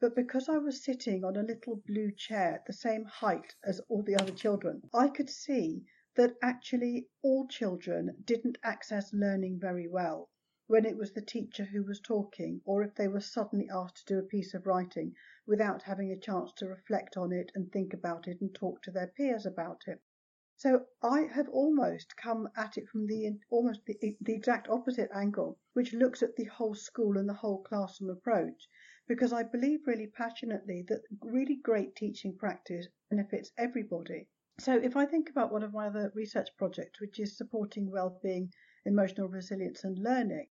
But 0.00 0.14
because 0.14 0.48
I 0.48 0.58
was 0.58 0.84
sitting 0.84 1.24
on 1.24 1.36
a 1.36 1.42
little 1.42 1.76
blue 1.76 2.10
chair 2.12 2.54
at 2.54 2.66
the 2.66 2.72
same 2.72 3.04
height 3.04 3.54
as 3.64 3.80
all 3.88 4.02
the 4.02 4.16
other 4.16 4.32
children, 4.32 4.82
I 4.92 5.08
could 5.08 5.30
see 5.30 5.84
that 6.20 6.36
actually 6.42 7.08
all 7.22 7.48
children 7.48 8.14
didn't 8.26 8.58
access 8.62 9.10
learning 9.14 9.58
very 9.58 9.88
well 9.88 10.28
when 10.66 10.84
it 10.84 10.94
was 10.94 11.14
the 11.14 11.22
teacher 11.22 11.64
who 11.64 11.82
was 11.82 11.98
talking, 11.98 12.60
or 12.66 12.82
if 12.82 12.94
they 12.94 13.08
were 13.08 13.22
suddenly 13.22 13.66
asked 13.72 14.06
to 14.06 14.14
do 14.14 14.18
a 14.18 14.28
piece 14.28 14.52
of 14.52 14.66
writing 14.66 15.14
without 15.46 15.82
having 15.82 16.12
a 16.12 16.18
chance 16.18 16.52
to 16.52 16.66
reflect 16.66 17.16
on 17.16 17.32
it 17.32 17.50
and 17.54 17.72
think 17.72 17.94
about 17.94 18.28
it 18.28 18.38
and 18.42 18.54
talk 18.54 18.82
to 18.82 18.90
their 18.90 19.06
peers 19.06 19.46
about 19.46 19.80
it. 19.86 19.98
So 20.56 20.84
I 21.02 21.22
have 21.22 21.48
almost 21.48 22.14
come 22.18 22.50
at 22.54 22.76
it 22.76 22.86
from 22.90 23.06
the 23.06 23.38
almost 23.48 23.86
the, 23.86 23.96
the 24.20 24.34
exact 24.34 24.68
opposite 24.68 25.08
angle, 25.14 25.58
which 25.72 25.94
looks 25.94 26.22
at 26.22 26.36
the 26.36 26.44
whole 26.44 26.74
school 26.74 27.16
and 27.16 27.30
the 27.30 27.32
whole 27.32 27.62
classroom 27.62 28.10
approach, 28.10 28.68
because 29.08 29.32
I 29.32 29.42
believe 29.44 29.86
really 29.86 30.08
passionately 30.08 30.84
that 30.88 31.00
really 31.22 31.56
great 31.56 31.96
teaching 31.96 32.36
practice 32.36 32.88
benefits 33.08 33.52
everybody. 33.56 34.28
So 34.60 34.76
if 34.76 34.94
I 34.94 35.06
think 35.06 35.30
about 35.30 35.50
one 35.50 35.62
of 35.62 35.72
my 35.72 35.86
other 35.86 36.12
research 36.14 36.54
projects, 36.58 37.00
which 37.00 37.18
is 37.18 37.34
supporting 37.34 37.90
well-being, 37.90 38.52
emotional 38.84 39.26
resilience 39.26 39.84
and 39.84 39.98
learning, 39.98 40.50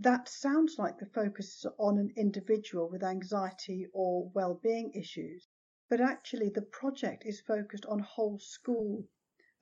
that 0.00 0.28
sounds 0.28 0.76
like 0.76 0.98
the 0.98 1.06
focus 1.06 1.58
is 1.58 1.66
on 1.78 1.98
an 1.98 2.12
individual 2.16 2.88
with 2.88 3.04
anxiety 3.04 3.86
or 3.92 4.28
well-being 4.30 4.90
issues, 4.92 5.46
but 5.88 6.00
actually 6.00 6.48
the 6.48 6.62
project 6.62 7.24
is 7.24 7.40
focused 7.40 7.86
on 7.86 8.00
whole 8.00 8.40
school 8.40 9.06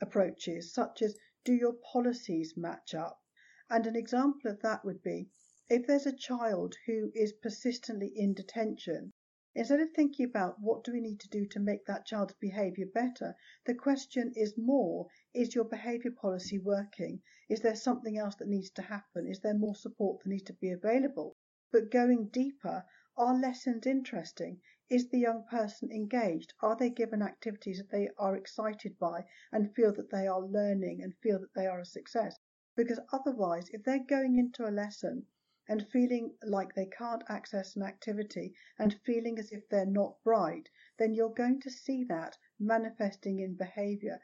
approaches, 0.00 0.72
such 0.72 1.02
as 1.02 1.18
do 1.44 1.52
your 1.52 1.74
policies 1.74 2.56
match 2.56 2.94
up? 2.94 3.20
And 3.68 3.86
an 3.86 3.94
example 3.94 4.50
of 4.50 4.62
that 4.62 4.86
would 4.86 5.02
be 5.02 5.28
if 5.68 5.86
there's 5.86 6.06
a 6.06 6.16
child 6.16 6.76
who 6.86 7.12
is 7.14 7.34
persistently 7.34 8.08
in 8.08 8.32
detention, 8.32 9.12
Instead 9.58 9.80
of 9.80 9.90
thinking 9.92 10.26
about 10.26 10.60
what 10.60 10.84
do 10.84 10.92
we 10.92 11.00
need 11.00 11.18
to 11.18 11.30
do 11.30 11.46
to 11.46 11.58
make 11.58 11.86
that 11.86 12.04
child's 12.04 12.34
behaviour 12.34 12.84
better, 12.84 13.34
the 13.64 13.74
question 13.74 14.30
is 14.36 14.58
more 14.58 15.08
is 15.32 15.54
your 15.54 15.64
behaviour 15.64 16.10
policy 16.10 16.58
working? 16.58 17.22
Is 17.48 17.62
there 17.62 17.74
something 17.74 18.18
else 18.18 18.34
that 18.34 18.48
needs 18.48 18.68
to 18.72 18.82
happen? 18.82 19.26
Is 19.26 19.40
there 19.40 19.54
more 19.54 19.74
support 19.74 20.22
that 20.22 20.28
needs 20.28 20.42
to 20.42 20.52
be 20.52 20.70
available? 20.72 21.38
But 21.72 21.90
going 21.90 22.26
deeper, 22.28 22.84
are 23.16 23.40
lessons 23.40 23.86
interesting? 23.86 24.60
Is 24.90 25.08
the 25.08 25.20
young 25.20 25.46
person 25.46 25.90
engaged? 25.90 26.52
Are 26.60 26.76
they 26.76 26.90
given 26.90 27.22
activities 27.22 27.78
that 27.78 27.88
they 27.88 28.10
are 28.18 28.36
excited 28.36 28.98
by 28.98 29.24
and 29.52 29.74
feel 29.74 29.94
that 29.94 30.10
they 30.10 30.26
are 30.26 30.42
learning 30.42 31.02
and 31.02 31.16
feel 31.22 31.38
that 31.38 31.54
they 31.54 31.66
are 31.66 31.80
a 31.80 31.86
success? 31.86 32.36
Because 32.74 33.00
otherwise, 33.10 33.70
if 33.70 33.82
they're 33.84 34.04
going 34.04 34.36
into 34.36 34.68
a 34.68 34.70
lesson 34.70 35.26
and 35.68 35.88
feeling 35.88 36.34
like 36.42 36.74
they 36.74 36.86
can't 36.86 37.22
access 37.28 37.76
an 37.76 37.82
activity 37.82 38.54
and 38.78 39.00
feeling 39.04 39.38
as 39.38 39.50
if 39.52 39.68
they're 39.68 39.86
not 39.86 40.22
bright, 40.22 40.68
then 40.98 41.14
you're 41.14 41.34
going 41.34 41.60
to 41.60 41.70
see 41.70 42.04
that 42.04 42.36
manifesting 42.58 43.40
in 43.40 43.54
behavior. 43.54 44.20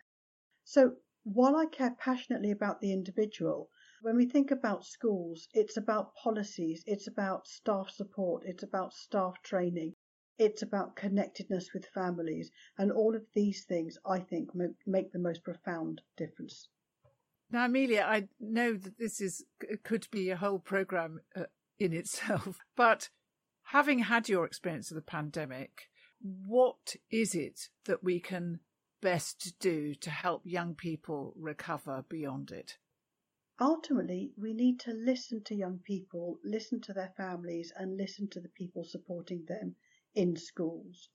So 0.64 0.96
while 1.24 1.56
I 1.56 1.66
care 1.66 1.94
passionately 1.98 2.50
about 2.50 2.80
the 2.80 2.92
individual, 2.92 3.70
when 4.00 4.16
we 4.16 4.26
think 4.26 4.50
about 4.50 4.84
schools, 4.84 5.46
it's 5.54 5.76
about 5.76 6.14
policies, 6.16 6.82
it's 6.86 7.06
about 7.06 7.46
staff 7.46 7.90
support, 7.90 8.42
it's 8.46 8.62
about 8.62 8.92
staff 8.92 9.40
training, 9.42 9.94
it's 10.38 10.62
about 10.62 10.96
connectedness 10.96 11.72
with 11.72 11.86
families, 11.86 12.50
and 12.78 12.90
all 12.90 13.14
of 13.14 13.24
these 13.32 13.64
things 13.64 13.96
I 14.04 14.18
think 14.18 14.50
make 14.86 15.12
the 15.12 15.18
most 15.18 15.44
profound 15.44 16.02
difference. 16.16 16.68
Now, 17.52 17.66
Amelia, 17.66 18.06
I 18.08 18.28
know 18.40 18.72
that 18.78 18.96
this 18.96 19.20
is 19.20 19.44
could 19.82 20.08
be 20.10 20.30
a 20.30 20.36
whole 20.36 20.58
program 20.58 21.20
uh, 21.36 21.44
in 21.78 21.92
itself, 21.92 22.58
but 22.76 23.10
having 23.64 23.98
had 23.98 24.26
your 24.26 24.46
experience 24.46 24.90
of 24.90 24.94
the 24.94 25.02
pandemic, 25.02 25.90
what 26.18 26.96
is 27.10 27.34
it 27.34 27.68
that 27.84 28.02
we 28.02 28.20
can 28.20 28.60
best 29.02 29.56
do 29.60 29.94
to 29.96 30.10
help 30.10 30.40
young 30.46 30.74
people 30.74 31.34
recover 31.36 32.06
beyond 32.08 32.50
it? 32.50 32.78
Ultimately, 33.60 34.32
we 34.38 34.54
need 34.54 34.80
to 34.80 34.92
listen 34.92 35.44
to 35.44 35.54
young 35.54 35.78
people, 35.78 36.38
listen 36.42 36.80
to 36.80 36.94
their 36.94 37.12
families, 37.18 37.70
and 37.76 37.98
listen 37.98 38.30
to 38.30 38.40
the 38.40 38.48
people 38.48 38.82
supporting 38.82 39.44
them 39.46 39.76
in 40.14 40.36
schools. 40.36 41.10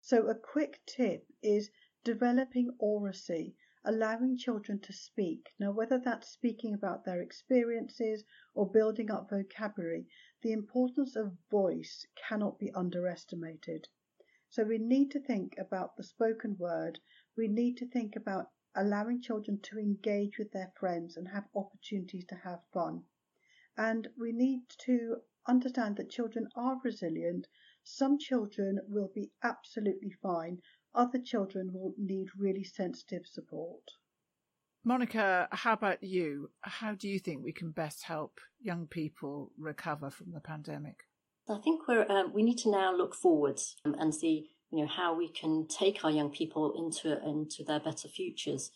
So, 0.00 0.28
a 0.28 0.34
quick 0.34 0.80
tip 0.86 1.26
is 1.42 1.70
developing 2.04 2.70
oracy 2.78 3.54
allowing 3.84 4.36
children 4.36 4.80
to 4.80 4.92
speak. 4.92 5.48
Now, 5.58 5.70
whether 5.70 5.98
that's 5.98 6.28
speaking 6.28 6.74
about 6.74 7.04
their 7.04 7.20
experiences 7.20 8.24
or 8.54 8.70
building 8.70 9.10
up 9.10 9.28
vocabulary, 9.28 10.06
the 10.42 10.52
importance 10.52 11.16
of 11.16 11.36
voice 11.50 12.06
cannot 12.16 12.58
be 12.58 12.72
underestimated. 12.72 13.88
So, 14.48 14.64
we 14.64 14.78
need 14.78 15.10
to 15.10 15.20
think 15.20 15.54
about 15.58 15.96
the 15.96 16.02
spoken 16.02 16.56
word, 16.56 17.00
we 17.36 17.48
need 17.48 17.76
to 17.76 17.86
think 17.86 18.16
about 18.16 18.50
allowing 18.74 19.20
children 19.20 19.60
to 19.60 19.78
engage 19.78 20.38
with 20.38 20.50
their 20.52 20.72
friends 20.76 21.16
and 21.16 21.28
have 21.28 21.48
opportunities 21.54 22.24
to 22.26 22.34
have 22.36 22.60
fun. 22.72 23.04
And 23.76 24.08
we 24.16 24.32
need 24.32 24.68
to 24.86 25.22
understand 25.46 25.96
that 25.96 26.10
children 26.10 26.48
are 26.56 26.80
resilient. 26.82 27.46
Some 27.82 28.18
children 28.18 28.80
will 28.88 29.10
be 29.14 29.30
absolutely 29.42 30.12
fine, 30.22 30.62
other 30.94 31.18
children 31.18 31.70
will 31.72 31.94
need 31.98 32.28
really 32.38 32.64
sensitive 32.64 33.26
support. 33.26 33.82
Monica, 34.84 35.48
how 35.50 35.72
about 35.72 36.02
you? 36.02 36.50
How 36.60 36.94
do 36.94 37.08
you 37.08 37.18
think 37.18 37.42
we 37.42 37.52
can 37.52 37.70
best 37.70 38.04
help 38.04 38.38
young 38.60 38.86
people 38.86 39.50
recover 39.58 40.10
from 40.10 40.32
the 40.32 40.40
pandemic? 40.40 41.04
I 41.48 41.58
think 41.58 41.88
we're 41.88 42.10
um, 42.10 42.32
we 42.32 42.42
need 42.42 42.58
to 42.58 42.70
now 42.70 42.94
look 42.94 43.14
forwards 43.14 43.76
and 43.84 44.14
see 44.14 44.50
you 44.70 44.82
know 44.82 44.88
how 44.88 45.16
we 45.16 45.28
can 45.28 45.66
take 45.68 46.04
our 46.04 46.10
young 46.10 46.30
people 46.30 46.74
into 46.76 47.22
into 47.26 47.64
their 47.64 47.80
better 47.80 48.08
futures. 48.08 48.70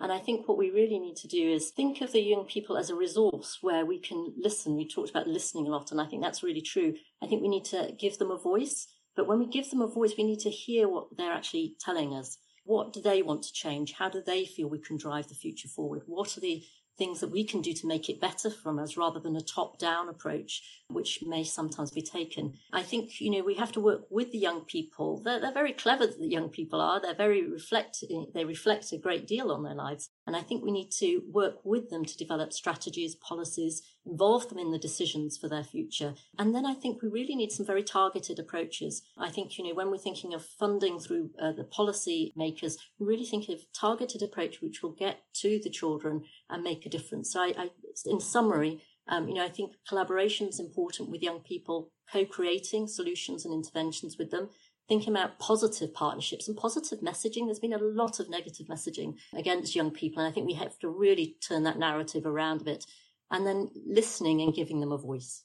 And 0.00 0.12
I 0.12 0.18
think 0.18 0.48
what 0.48 0.58
we 0.58 0.70
really 0.70 0.98
need 0.98 1.16
to 1.16 1.28
do 1.28 1.52
is 1.52 1.70
think 1.70 2.00
of 2.00 2.12
the 2.12 2.20
young 2.20 2.44
people 2.44 2.76
as 2.76 2.90
a 2.90 2.96
resource 2.96 3.58
where 3.62 3.86
we 3.86 3.98
can 3.98 4.34
listen. 4.36 4.76
We 4.76 4.88
talked 4.88 5.10
about 5.10 5.28
listening 5.28 5.66
a 5.66 5.70
lot, 5.70 5.92
and 5.92 6.00
I 6.00 6.06
think 6.06 6.22
that's 6.22 6.42
really 6.42 6.60
true. 6.60 6.94
I 7.22 7.26
think 7.26 7.42
we 7.42 7.48
need 7.48 7.64
to 7.66 7.94
give 7.98 8.18
them 8.18 8.30
a 8.30 8.38
voice 8.38 8.88
but 9.16 9.26
when 9.26 9.38
we 9.38 9.46
give 9.46 9.70
them 9.70 9.80
a 9.80 9.86
voice, 9.86 10.14
we 10.16 10.24
need 10.24 10.40
to 10.40 10.50
hear 10.50 10.88
what 10.88 11.16
they're 11.16 11.32
actually 11.32 11.76
telling 11.80 12.14
us. 12.14 12.38
What 12.64 12.92
do 12.92 13.00
they 13.00 13.22
want 13.22 13.42
to 13.42 13.52
change? 13.52 13.92
How 13.92 14.08
do 14.08 14.22
they 14.24 14.44
feel 14.44 14.68
we 14.68 14.78
can 14.78 14.96
drive 14.96 15.28
the 15.28 15.34
future 15.34 15.68
forward? 15.68 16.02
What 16.06 16.36
are 16.36 16.40
the 16.40 16.64
things 16.96 17.20
that 17.20 17.30
we 17.30 17.44
can 17.44 17.60
do 17.60 17.72
to 17.72 17.86
make 17.86 18.08
it 18.08 18.20
better 18.20 18.50
from 18.50 18.78
us 18.78 18.96
rather 18.96 19.20
than 19.20 19.36
a 19.36 19.40
top 19.40 19.78
down 19.78 20.08
approach, 20.08 20.62
which 20.88 21.20
may 21.26 21.44
sometimes 21.44 21.90
be 21.90 22.02
taken. 22.02 22.54
I 22.72 22.82
think, 22.82 23.20
you 23.20 23.30
know, 23.30 23.42
we 23.42 23.54
have 23.54 23.72
to 23.72 23.80
work 23.80 24.02
with 24.10 24.32
the 24.32 24.38
young 24.38 24.62
people. 24.62 25.20
They're, 25.22 25.40
they're 25.40 25.52
very 25.52 25.72
clever, 25.72 26.06
the 26.06 26.28
young 26.28 26.48
people 26.48 26.80
are. 26.80 27.00
They're 27.00 27.14
very 27.14 27.48
reflect, 27.48 28.04
they 28.34 28.44
reflect 28.44 28.92
a 28.92 28.98
great 28.98 29.26
deal 29.26 29.50
on 29.50 29.62
their 29.62 29.74
lives. 29.74 30.10
And 30.26 30.36
I 30.36 30.40
think 30.40 30.64
we 30.64 30.72
need 30.72 30.90
to 30.98 31.22
work 31.30 31.64
with 31.64 31.90
them 31.90 32.04
to 32.04 32.16
develop 32.16 32.52
strategies, 32.52 33.14
policies, 33.16 33.82
involve 34.06 34.48
them 34.48 34.58
in 34.58 34.70
the 34.70 34.78
decisions 34.78 35.36
for 35.36 35.48
their 35.48 35.64
future. 35.64 36.14
And 36.38 36.54
then 36.54 36.66
I 36.66 36.74
think 36.74 37.02
we 37.02 37.08
really 37.08 37.34
need 37.34 37.52
some 37.52 37.66
very 37.66 37.82
targeted 37.82 38.38
approaches. 38.38 39.02
I 39.18 39.30
think, 39.30 39.58
you 39.58 39.64
know, 39.64 39.74
when 39.74 39.90
we're 39.90 39.98
thinking 39.98 40.34
of 40.34 40.44
funding 40.44 40.98
through 40.98 41.30
uh, 41.40 41.52
the 41.52 41.64
policy 41.64 42.32
makers, 42.36 42.76
we 42.98 43.06
really 43.06 43.24
think 43.24 43.48
of 43.48 43.60
targeted 43.72 44.22
approach 44.22 44.60
which 44.60 44.82
will 44.82 44.92
get 44.92 45.20
to 45.34 45.60
the 45.62 45.70
children 45.70 46.24
and 46.50 46.62
make 46.62 46.83
a 46.86 46.90
difference. 46.90 47.32
So 47.32 47.40
I, 47.40 47.54
I 47.56 47.70
in 48.06 48.20
summary, 48.20 48.82
um, 49.08 49.28
you 49.28 49.34
know, 49.34 49.44
I 49.44 49.48
think 49.48 49.72
collaboration 49.88 50.48
is 50.48 50.60
important 50.60 51.10
with 51.10 51.22
young 51.22 51.40
people, 51.40 51.90
co-creating 52.10 52.88
solutions 52.88 53.44
and 53.44 53.52
interventions 53.52 54.16
with 54.18 54.30
them, 54.30 54.48
thinking 54.88 55.12
about 55.12 55.38
positive 55.38 55.92
partnerships 55.94 56.48
and 56.48 56.56
positive 56.56 57.00
messaging. 57.00 57.46
There's 57.46 57.58
been 57.58 57.72
a 57.72 57.78
lot 57.78 58.20
of 58.20 58.30
negative 58.30 58.66
messaging 58.66 59.16
against 59.34 59.76
young 59.76 59.90
people. 59.90 60.22
And 60.22 60.30
I 60.30 60.34
think 60.34 60.46
we 60.46 60.54
have 60.54 60.78
to 60.80 60.88
really 60.88 61.36
turn 61.46 61.62
that 61.64 61.78
narrative 61.78 62.26
around 62.26 62.62
a 62.62 62.64
bit 62.64 62.86
and 63.30 63.46
then 63.46 63.70
listening 63.86 64.40
and 64.42 64.54
giving 64.54 64.80
them 64.80 64.92
a 64.92 64.98
voice. 64.98 65.44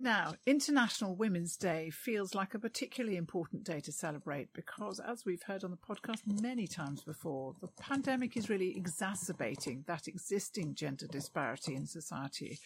Now, 0.00 0.34
International 0.44 1.14
Women's 1.14 1.56
Day 1.56 1.88
feels 1.90 2.34
like 2.34 2.52
a 2.54 2.58
particularly 2.58 3.16
important 3.16 3.62
day 3.62 3.78
to 3.80 3.92
celebrate 3.92 4.52
because, 4.52 4.98
as 4.98 5.24
we've 5.24 5.44
heard 5.44 5.62
on 5.62 5.70
the 5.70 5.76
podcast 5.76 6.22
many 6.42 6.66
times 6.66 7.02
before, 7.02 7.54
the 7.60 7.68
pandemic 7.80 8.36
is 8.36 8.50
really 8.50 8.76
exacerbating 8.76 9.84
that 9.86 10.08
existing 10.08 10.74
gender 10.74 11.06
disparity 11.06 11.76
in 11.76 11.86
society. 11.86 12.58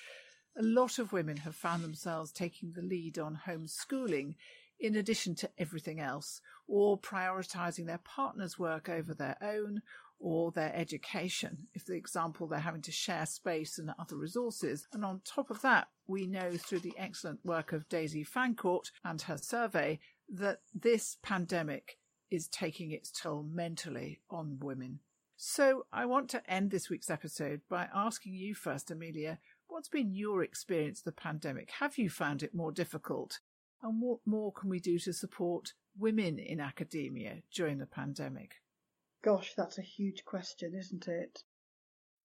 A 0.59 0.63
lot 0.63 0.99
of 0.99 1.13
women 1.13 1.37
have 1.39 1.55
found 1.55 1.85
themselves 1.85 2.33
taking 2.33 2.73
the 2.73 2.83
lead 2.83 3.19
on 3.19 3.41
homeschooling 3.47 4.35
in 4.81 4.97
addition 4.97 5.35
to 5.37 5.51
everything 5.59 6.01
else, 6.01 6.41
or 6.67 6.99
prioritising 6.99 7.87
their 7.87 8.01
partner's 8.05 8.59
work 8.59 8.89
over 8.89 9.15
their 9.15 9.37
own, 9.43 9.83
or 10.21 10.51
their 10.51 10.75
education, 10.75 11.69
if, 11.75 11.83
for 11.83 11.93
example, 11.93 12.49
they're 12.49 12.59
having 12.59 12.83
to 12.83 12.93
share 12.93 13.25
space 13.25 13.79
and 13.79 13.91
other 13.99 14.17
resources. 14.17 14.87
And 14.93 15.05
on 15.05 15.21
top 15.25 15.51
of 15.51 15.63
that, 15.63 15.89
we 16.07 16.27
know 16.27 16.57
through 16.57 16.81
the 16.81 16.95
excellent 16.99 17.45
work 17.45 17.73
of 17.73 17.89
Daisy 17.89 18.25
Fancourt 18.25 18.91
and 19.05 19.23
her 19.23 19.39
survey 19.39 20.01
that 20.29 20.59
this 20.75 21.19
pandemic 21.23 21.99
is 22.31 22.49
taking 22.49 22.91
its 22.91 23.11
toll 23.11 23.43
mentally 23.43 24.21
on 24.29 24.59
women. 24.61 24.99
So 25.37 25.87
I 25.93 26.05
want 26.07 26.29
to 26.31 26.51
end 26.51 26.73
this 26.73 26.91
week's 26.91 27.11
episode 27.11 27.61
by 27.71 27.87
asking 27.95 28.35
you 28.35 28.57
first, 28.57 28.91
Amelia, 28.91 29.39
what's 29.69 29.89
been 29.89 30.13
your 30.13 30.43
experience 30.43 30.99
of 30.99 31.05
the 31.05 31.13
pandemic? 31.13 31.71
Have 31.79 31.97
you 31.97 32.11
found 32.11 32.43
it 32.43 32.55
more 32.55 32.73
difficult? 32.73 33.39
And 33.83 34.01
what 34.01 34.21
more 34.27 34.53
can 34.53 34.69
we 34.69 34.81
do 34.81 34.99
to 35.01 35.13
support 35.13 35.73
women 35.97 36.39
in 36.39 36.61
academia 36.61 37.43
during 37.53 37.79
the 37.79 37.87
pandemic? 37.87 38.53
Gosh, 39.23 39.55
that's 39.55 39.79
a 39.79 39.83
huge 39.83 40.25
question, 40.25 40.75
isn't 40.75 41.07
it? 41.09 41.43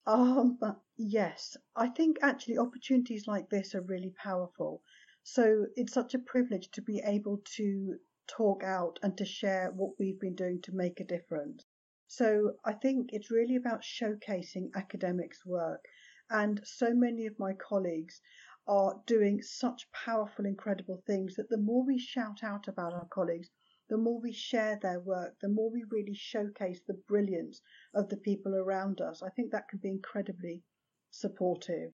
Um, 0.06 0.60
yes, 0.98 1.56
I 1.76 1.88
think 1.90 2.18
actually 2.22 2.58
opportunities 2.58 3.28
like 3.28 3.50
this 3.50 3.74
are 3.74 3.82
really 3.82 4.14
powerful. 4.22 4.82
So 5.24 5.68
it's 5.76 5.94
such 5.94 6.14
a 6.14 6.20
privilege 6.20 6.70
to 6.72 6.82
be 6.82 7.02
able 7.06 7.42
to 7.56 8.00
talk 8.28 8.64
out 8.64 9.00
and 9.02 9.18
to 9.18 9.26
share 9.26 9.72
what 9.72 9.98
we've 10.00 10.20
been 10.20 10.36
doing 10.36 10.62
to 10.64 10.76
make 10.76 11.00
a 11.00 11.06
difference. 11.06 11.66
So 12.08 12.58
I 12.66 12.74
think 12.74 13.10
it's 13.14 13.32
really 13.32 13.56
about 13.56 13.82
showcasing 13.82 14.70
academics' 14.76 15.46
work. 15.46 15.86
And 16.30 16.62
so 16.66 16.94
many 16.94 17.26
of 17.26 17.40
my 17.40 17.54
colleagues 17.54 18.22
are 18.68 19.02
doing 19.06 19.42
such 19.42 19.92
powerful, 19.92 20.46
incredible 20.46 21.02
things 21.06 21.36
that 21.36 21.50
the 21.50 21.58
more 21.58 21.86
we 21.86 21.98
shout 21.98 22.44
out 22.44 22.68
about 22.68 22.94
our 22.94 23.08
colleagues, 23.08 23.50
the 23.90 23.98
more 23.98 24.20
we 24.22 24.32
share 24.32 24.80
their 24.82 25.00
work, 25.00 25.36
the 25.42 25.50
more 25.50 25.70
we 25.70 25.84
really 25.90 26.14
showcase 26.14 26.82
the 26.88 26.94
brilliance 27.08 27.62
of 27.94 28.10
the 28.10 28.18
people 28.18 28.56
around 28.56 29.02
us. 29.02 29.22
I 29.22 29.30
think 29.30 29.52
that 29.52 29.68
can 29.68 29.80
be 29.80 29.90
incredibly 29.90 30.64
supportive. 31.12 31.92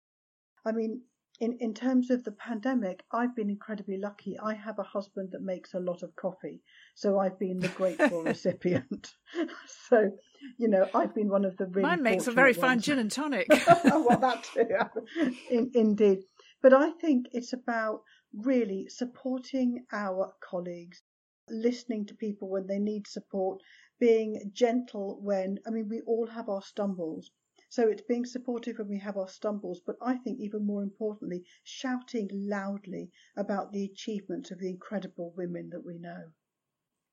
I 0.66 0.72
mean, 0.72 1.02
in, 1.40 1.58
in 1.62 1.74
terms 1.74 2.10
of 2.10 2.24
the 2.24 2.34
pandemic, 2.34 3.04
I've 3.12 3.36
been 3.36 3.50
incredibly 3.50 3.98
lucky. 3.98 4.38
I 4.40 4.54
have 4.54 4.78
a 4.78 4.84
husband 4.84 5.30
that 5.32 5.42
makes 5.42 5.74
a 5.74 5.80
lot 5.80 6.04
of 6.04 6.16
coffee, 6.16 6.62
so 6.96 7.18
I've 7.18 7.40
been 7.40 7.60
the 7.60 7.70
grateful 7.70 8.24
recipient. 8.24 9.14
so, 9.90 10.12
you 10.58 10.68
know, 10.68 10.88
I've 10.94 11.16
been 11.16 11.30
one 11.30 11.46
of 11.46 11.56
the 11.58 11.68
really. 11.68 11.88
Mine 11.88 12.04
makes 12.04 12.28
a 12.28 12.32
very 12.32 12.52
ones. 12.52 12.62
fine 12.62 12.80
gin 12.82 13.00
and 13.00 13.12
tonic. 13.12 13.48
well, 13.86 14.20
that 14.20 14.44
too, 14.44 15.32
in, 15.50 15.72
indeed. 15.74 16.20
But 16.62 16.74
I 16.74 16.92
think 16.92 17.28
it's 17.32 17.54
about 17.54 18.04
really 18.34 18.88
supporting 18.90 19.86
our 19.92 20.34
colleagues, 20.42 21.02
listening 21.50 22.06
to 22.08 22.16
people 22.16 22.50
when 22.50 22.68
they 22.68 22.80
need 22.80 23.08
support, 23.08 23.62
being 24.00 24.52
gentle 24.54 25.20
when, 25.22 25.60
I 25.66 25.70
mean, 25.72 25.90
we 25.90 26.02
all 26.02 26.28
have 26.28 26.50
our 26.50 26.62
stumbles. 26.62 27.32
So 27.70 27.88
it's 27.88 28.02
being 28.02 28.26
supportive 28.26 28.80
when 28.80 28.88
we 28.90 29.00
have 29.00 29.16
our 29.16 29.28
stumbles, 29.28 29.80
but 29.86 29.96
I 30.02 30.18
think 30.18 30.40
even 30.40 30.66
more 30.66 30.82
importantly, 30.82 31.44
shouting 31.64 32.28
loudly 32.34 33.12
about 33.38 33.72
the 33.72 33.84
achievements 33.84 34.50
of 34.50 34.60
the 34.60 34.70
incredible 34.70 35.34
women 35.38 35.70
that 35.70 35.86
we 35.86 36.00
know. 36.00 36.32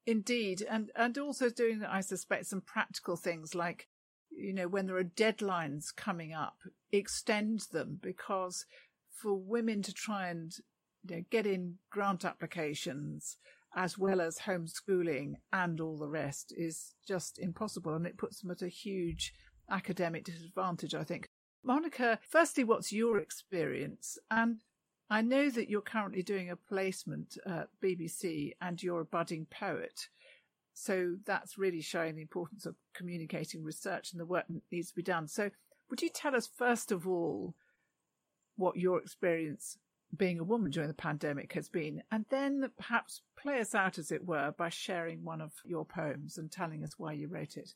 Indeed, 0.06 0.62
and 0.62 0.90
and 0.94 1.18
also 1.18 1.50
doing, 1.50 1.84
I 1.84 2.00
suspect, 2.00 2.46
some 2.46 2.60
practical 2.62 3.16
things 3.16 3.54
like, 3.54 3.88
you 4.30 4.54
know, 4.54 4.68
when 4.68 4.86
there 4.86 4.96
are 4.96 5.04
deadlines 5.04 5.94
coming 5.94 6.32
up, 6.32 6.56
extend 6.92 7.66
them 7.72 7.98
because 8.00 8.64
for 9.20 9.34
women 9.34 9.82
to 9.82 9.92
try 9.92 10.28
and 10.28 10.52
you 11.04 11.16
know, 11.16 11.22
get 11.30 11.46
in 11.46 11.76
grant 11.90 12.24
applications 12.24 13.36
as 13.74 13.98
well 13.98 14.20
as 14.20 14.38
homeschooling 14.38 15.34
and 15.52 15.80
all 15.80 15.98
the 15.98 16.08
rest 16.08 16.52
is 16.56 16.94
just 17.06 17.38
impossible. 17.38 17.94
And 17.94 18.06
it 18.06 18.16
puts 18.16 18.40
them 18.40 18.50
at 18.50 18.62
a 18.62 18.68
huge 18.68 19.34
academic 19.70 20.24
disadvantage, 20.24 20.94
I 20.94 21.04
think. 21.04 21.26
Monica, 21.62 22.18
firstly, 22.28 22.64
what's 22.64 22.92
your 22.92 23.18
experience? 23.18 24.18
And 24.30 24.62
I 25.10 25.20
know 25.20 25.50
that 25.50 25.68
you're 25.68 25.82
currently 25.82 26.22
doing 26.22 26.50
a 26.50 26.56
placement 26.56 27.36
at 27.46 27.68
BBC 27.82 28.52
and 28.60 28.82
you're 28.82 29.00
a 29.00 29.04
budding 29.04 29.46
poet. 29.50 30.08
So 30.72 31.16
that's 31.26 31.58
really 31.58 31.80
showing 31.80 32.16
the 32.16 32.22
importance 32.22 32.66
of 32.66 32.76
communicating 32.94 33.62
research 33.62 34.12
and 34.12 34.20
the 34.20 34.26
work 34.26 34.46
that 34.48 34.62
needs 34.70 34.88
to 34.88 34.96
be 34.96 35.02
done. 35.02 35.28
So 35.28 35.50
would 35.90 36.02
you 36.02 36.08
tell 36.08 36.34
us, 36.34 36.46
first 36.46 36.92
of 36.92 37.06
all, 37.06 37.54
what 38.56 38.76
your 38.76 38.98
experience 39.00 39.78
being 40.16 40.38
a 40.38 40.44
woman 40.44 40.70
during 40.70 40.88
the 40.88 40.94
pandemic 40.94 41.52
has 41.52 41.68
been, 41.68 42.02
and 42.10 42.24
then 42.30 42.70
perhaps 42.78 43.22
play 43.38 43.60
us 43.60 43.74
out, 43.74 43.98
as 43.98 44.10
it 44.10 44.24
were, 44.24 44.54
by 44.56 44.68
sharing 44.68 45.24
one 45.24 45.40
of 45.40 45.52
your 45.64 45.84
poems 45.84 46.38
and 46.38 46.50
telling 46.50 46.82
us 46.82 46.92
why 46.96 47.12
you 47.12 47.28
wrote 47.28 47.56
it. 47.56 47.74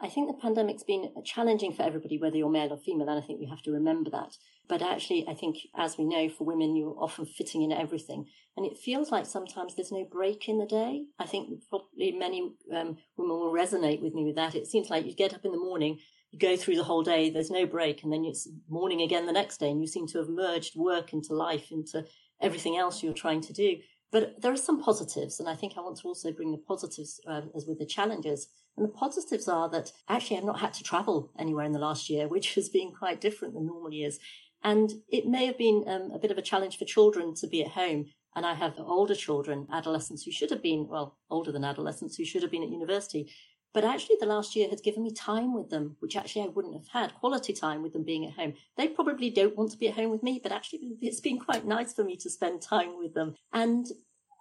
I 0.00 0.08
think 0.08 0.28
the 0.28 0.40
pandemic's 0.40 0.84
been 0.84 1.12
challenging 1.24 1.72
for 1.72 1.82
everybody, 1.82 2.16
whether 2.16 2.36
you're 2.36 2.48
male 2.48 2.72
or 2.72 2.76
female, 2.76 3.08
and 3.08 3.18
I 3.18 3.26
think 3.26 3.40
we 3.40 3.46
have 3.46 3.62
to 3.62 3.72
remember 3.72 4.10
that. 4.10 4.36
But 4.68 4.82
actually, 4.82 5.26
I 5.26 5.34
think, 5.34 5.56
as 5.76 5.98
we 5.98 6.04
know, 6.04 6.28
for 6.28 6.44
women, 6.44 6.76
you're 6.76 6.94
often 6.96 7.26
fitting 7.26 7.62
in 7.62 7.72
everything. 7.72 8.26
And 8.56 8.64
it 8.64 8.78
feels 8.78 9.10
like 9.10 9.26
sometimes 9.26 9.74
there's 9.74 9.90
no 9.90 10.04
break 10.04 10.48
in 10.48 10.58
the 10.58 10.66
day. 10.66 11.06
I 11.18 11.26
think 11.26 11.64
probably 11.68 12.12
many 12.12 12.52
um, 12.72 12.98
women 13.16 13.36
will 13.36 13.52
resonate 13.52 14.00
with 14.00 14.14
me 14.14 14.24
with 14.24 14.36
that. 14.36 14.54
It 14.54 14.68
seems 14.68 14.90
like 14.90 15.06
you 15.06 15.14
get 15.14 15.34
up 15.34 15.44
in 15.44 15.50
the 15.50 15.58
morning, 15.58 15.98
you 16.30 16.38
go 16.38 16.56
through 16.56 16.76
the 16.76 16.84
whole 16.84 17.02
day, 17.02 17.30
there's 17.30 17.50
no 17.50 17.66
break, 17.66 18.02
and 18.02 18.12
then 18.12 18.24
it's 18.24 18.48
morning 18.68 19.02
again 19.02 19.26
the 19.26 19.32
next 19.32 19.58
day, 19.58 19.70
and 19.70 19.80
you 19.80 19.86
seem 19.86 20.06
to 20.08 20.18
have 20.18 20.28
merged 20.28 20.76
work 20.76 21.12
into 21.12 21.34
life, 21.34 21.70
into 21.70 22.04
everything 22.40 22.76
else 22.76 23.02
you're 23.02 23.12
trying 23.12 23.40
to 23.42 23.52
do. 23.52 23.76
But 24.12 24.40
there 24.40 24.52
are 24.52 24.56
some 24.56 24.82
positives, 24.82 25.38
and 25.38 25.48
I 25.48 25.54
think 25.54 25.74
I 25.76 25.80
want 25.80 25.98
to 25.98 26.08
also 26.08 26.32
bring 26.32 26.52
the 26.52 26.58
positives 26.58 27.20
um, 27.26 27.50
as 27.54 27.66
with 27.66 27.78
the 27.78 27.86
challenges. 27.86 28.48
And 28.76 28.86
the 28.86 28.92
positives 28.92 29.48
are 29.48 29.68
that 29.70 29.92
actually 30.08 30.38
I've 30.38 30.44
not 30.44 30.60
had 30.60 30.72
to 30.74 30.82
travel 30.82 31.32
anywhere 31.38 31.64
in 31.64 31.72
the 31.72 31.78
last 31.78 32.10
year, 32.10 32.28
which 32.34 32.54
has 32.54 32.68
been 32.68 32.92
quite 32.92 33.20
different 33.20 33.54
than 33.54 33.66
normal 33.66 33.92
years. 33.92 34.18
And 34.62 34.92
it 35.08 35.26
may 35.26 35.46
have 35.46 35.58
been 35.58 35.84
um, 35.86 36.10
a 36.12 36.18
bit 36.18 36.30
of 36.30 36.38
a 36.38 36.42
challenge 36.42 36.78
for 36.78 36.84
children 36.84 37.34
to 37.36 37.46
be 37.46 37.62
at 37.62 37.70
home. 37.70 38.06
And 38.36 38.46
I 38.46 38.54
have 38.54 38.74
older 38.78 39.14
children, 39.14 39.66
adolescents 39.72 40.22
who 40.22 40.30
should 40.30 40.50
have 40.50 40.62
been, 40.62 40.86
well, 40.86 41.18
older 41.30 41.50
than 41.50 41.64
adolescents 41.64 42.16
who 42.16 42.24
should 42.24 42.42
have 42.42 42.50
been 42.50 42.62
at 42.62 42.68
university. 42.68 43.32
But 43.72 43.84
actually, 43.84 44.16
the 44.18 44.26
last 44.26 44.56
year 44.56 44.68
has 44.68 44.80
given 44.80 45.04
me 45.04 45.12
time 45.12 45.54
with 45.54 45.70
them, 45.70 45.96
which 46.00 46.16
actually 46.16 46.42
I 46.42 46.48
wouldn't 46.48 46.74
have 46.74 46.88
had 46.88 47.14
quality 47.14 47.52
time 47.52 47.82
with 47.82 47.92
them 47.92 48.02
being 48.02 48.26
at 48.26 48.32
home. 48.32 48.54
They 48.76 48.88
probably 48.88 49.30
don't 49.30 49.56
want 49.56 49.70
to 49.70 49.78
be 49.78 49.88
at 49.88 49.94
home 49.94 50.10
with 50.10 50.22
me, 50.22 50.40
but 50.42 50.52
actually, 50.52 50.96
it's 51.00 51.20
been 51.20 51.38
quite 51.38 51.64
nice 51.64 51.92
for 51.92 52.02
me 52.02 52.16
to 52.16 52.30
spend 52.30 52.62
time 52.62 52.98
with 52.98 53.14
them. 53.14 53.36
And 53.52 53.86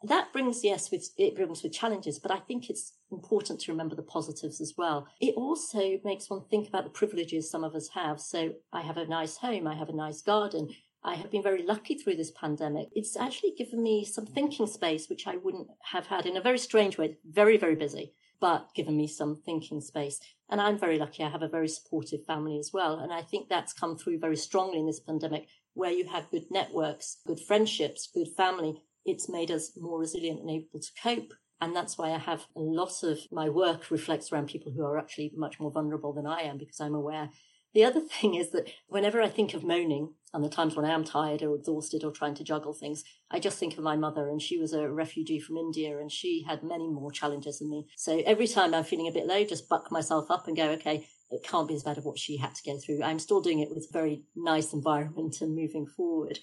that 0.03 0.33
brings, 0.33 0.63
yes, 0.63 0.89
with, 0.89 1.09
it 1.17 1.35
brings 1.35 1.61
with 1.61 1.73
challenges, 1.73 2.17
but 2.17 2.31
I 2.31 2.39
think 2.39 2.69
it's 2.69 2.93
important 3.11 3.59
to 3.61 3.71
remember 3.71 3.95
the 3.95 4.01
positives 4.01 4.61
as 4.61 4.73
well. 4.77 5.07
It 5.19 5.35
also 5.35 5.99
makes 6.03 6.29
one 6.29 6.45
think 6.49 6.67
about 6.67 6.85
the 6.85 6.89
privileges 6.89 7.51
some 7.51 7.63
of 7.63 7.75
us 7.75 7.89
have. 7.89 8.19
So 8.19 8.53
I 8.73 8.81
have 8.81 8.97
a 8.97 9.05
nice 9.05 9.37
home. 9.37 9.67
I 9.67 9.75
have 9.75 9.89
a 9.89 9.95
nice 9.95 10.21
garden. 10.21 10.69
I 11.03 11.15
have 11.15 11.31
been 11.31 11.43
very 11.43 11.63
lucky 11.63 11.95
through 11.95 12.15
this 12.15 12.31
pandemic. 12.31 12.87
It's 12.93 13.15
actually 13.15 13.53
given 13.57 13.83
me 13.83 14.05
some 14.05 14.25
thinking 14.25 14.67
space, 14.67 15.07
which 15.07 15.27
I 15.27 15.37
wouldn't 15.37 15.67
have 15.83 16.07
had 16.07 16.25
in 16.25 16.37
a 16.37 16.41
very 16.41 16.57
strange 16.57 16.97
way. 16.97 17.17
Very, 17.25 17.57
very 17.57 17.75
busy 17.75 18.13
but 18.39 18.73
given 18.75 18.97
me 18.97 19.07
some 19.07 19.35
thinking 19.45 19.81
space. 19.81 20.19
And 20.49 20.59
I'm 20.59 20.79
very 20.79 20.97
lucky. 20.97 21.23
I 21.23 21.29
have 21.29 21.43
a 21.43 21.47
very 21.47 21.67
supportive 21.67 22.25
family 22.25 22.57
as 22.57 22.71
well. 22.73 22.99
And 22.99 23.13
I 23.13 23.21
think 23.21 23.49
that's 23.49 23.73
come 23.73 23.97
through 23.97 24.19
very 24.19 24.35
strongly 24.35 24.79
in 24.79 24.87
this 24.87 24.99
pandemic, 24.99 25.47
where 25.73 25.91
you 25.91 26.07
have 26.07 26.31
good 26.31 26.45
networks, 26.49 27.17
good 27.27 27.39
friendships, 27.39 28.09
good 28.13 28.29
family. 28.35 28.81
It's 29.05 29.29
made 29.29 29.51
us 29.51 29.71
more 29.77 29.99
resilient 29.99 30.41
and 30.41 30.49
able 30.49 30.79
to 30.79 30.91
cope. 31.01 31.33
And 31.61 31.75
that's 31.75 31.97
why 31.97 32.13
I 32.13 32.17
have 32.17 32.45
a 32.55 32.59
lot 32.59 33.03
of 33.03 33.19
my 33.31 33.49
work 33.49 33.91
reflects 33.91 34.31
around 34.31 34.47
people 34.47 34.71
who 34.71 34.83
are 34.83 34.97
actually 34.97 35.31
much 35.35 35.59
more 35.59 35.71
vulnerable 35.71 36.13
than 36.13 36.25
I 36.25 36.41
am 36.41 36.57
because 36.57 36.79
I'm 36.79 36.95
aware 36.95 37.29
the 37.73 37.83
other 37.83 37.99
thing 38.21 38.35
is 38.35 38.51
that 38.51 38.69
whenever 38.87 39.21
I 39.21 39.29
think 39.29 39.53
of 39.53 39.63
moaning 39.63 40.13
and 40.33 40.43
the 40.43 40.49
times 40.49 40.75
when 40.75 40.85
I 40.85 40.93
am 40.93 41.03
tired 41.03 41.41
or 41.41 41.55
exhausted 41.55 42.03
or 42.03 42.11
trying 42.11 42.35
to 42.35 42.43
juggle 42.43 42.73
things, 42.73 43.03
I 43.31 43.39
just 43.39 43.57
think 43.57 43.77
of 43.77 43.83
my 43.83 43.95
mother 43.95 44.29
and 44.29 44.41
she 44.41 44.57
was 44.57 44.73
a 44.73 44.89
refugee 44.89 45.39
from 45.39 45.57
India 45.57 45.97
and 45.97 46.11
she 46.11 46.45
had 46.47 46.63
many 46.63 46.87
more 46.87 47.11
challenges 47.11 47.59
than 47.59 47.69
me. 47.69 47.87
So 47.95 48.21
every 48.25 48.47
time 48.47 48.73
I'm 48.73 48.83
feeling 48.83 49.07
a 49.07 49.11
bit 49.11 49.25
low, 49.25 49.43
just 49.43 49.69
buck 49.69 49.91
myself 49.91 50.29
up 50.29 50.47
and 50.47 50.55
go, 50.55 50.69
okay, 50.71 51.07
it 51.31 51.43
can't 51.43 51.67
be 51.67 51.75
as 51.75 51.83
bad 51.83 51.97
as 51.97 52.03
what 52.03 52.17
she 52.17 52.37
had 52.37 52.55
to 52.55 52.63
go 52.63 52.77
through. 52.77 53.03
I'm 53.03 53.19
still 53.19 53.41
doing 53.41 53.59
it 53.59 53.69
with 53.69 53.87
a 53.89 53.93
very 53.93 54.23
nice 54.35 54.73
environment 54.73 55.41
and 55.41 55.55
moving 55.55 55.85
forward. 55.85 56.39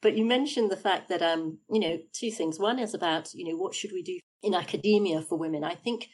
But 0.00 0.16
you 0.16 0.24
mentioned 0.24 0.70
the 0.70 0.76
fact 0.76 1.08
that, 1.08 1.22
um, 1.22 1.58
you 1.70 1.80
know, 1.80 1.98
two 2.12 2.30
things. 2.30 2.58
One 2.58 2.78
is 2.78 2.94
about, 2.94 3.34
you 3.34 3.44
know, 3.44 3.56
what 3.56 3.74
should 3.74 3.92
we 3.92 4.02
do 4.02 4.18
in 4.42 4.54
academia 4.54 5.22
for 5.22 5.36
women? 5.36 5.64
I 5.64 5.74
think 5.74 6.08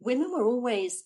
women 0.00 0.30
were 0.30 0.44
always 0.44 1.04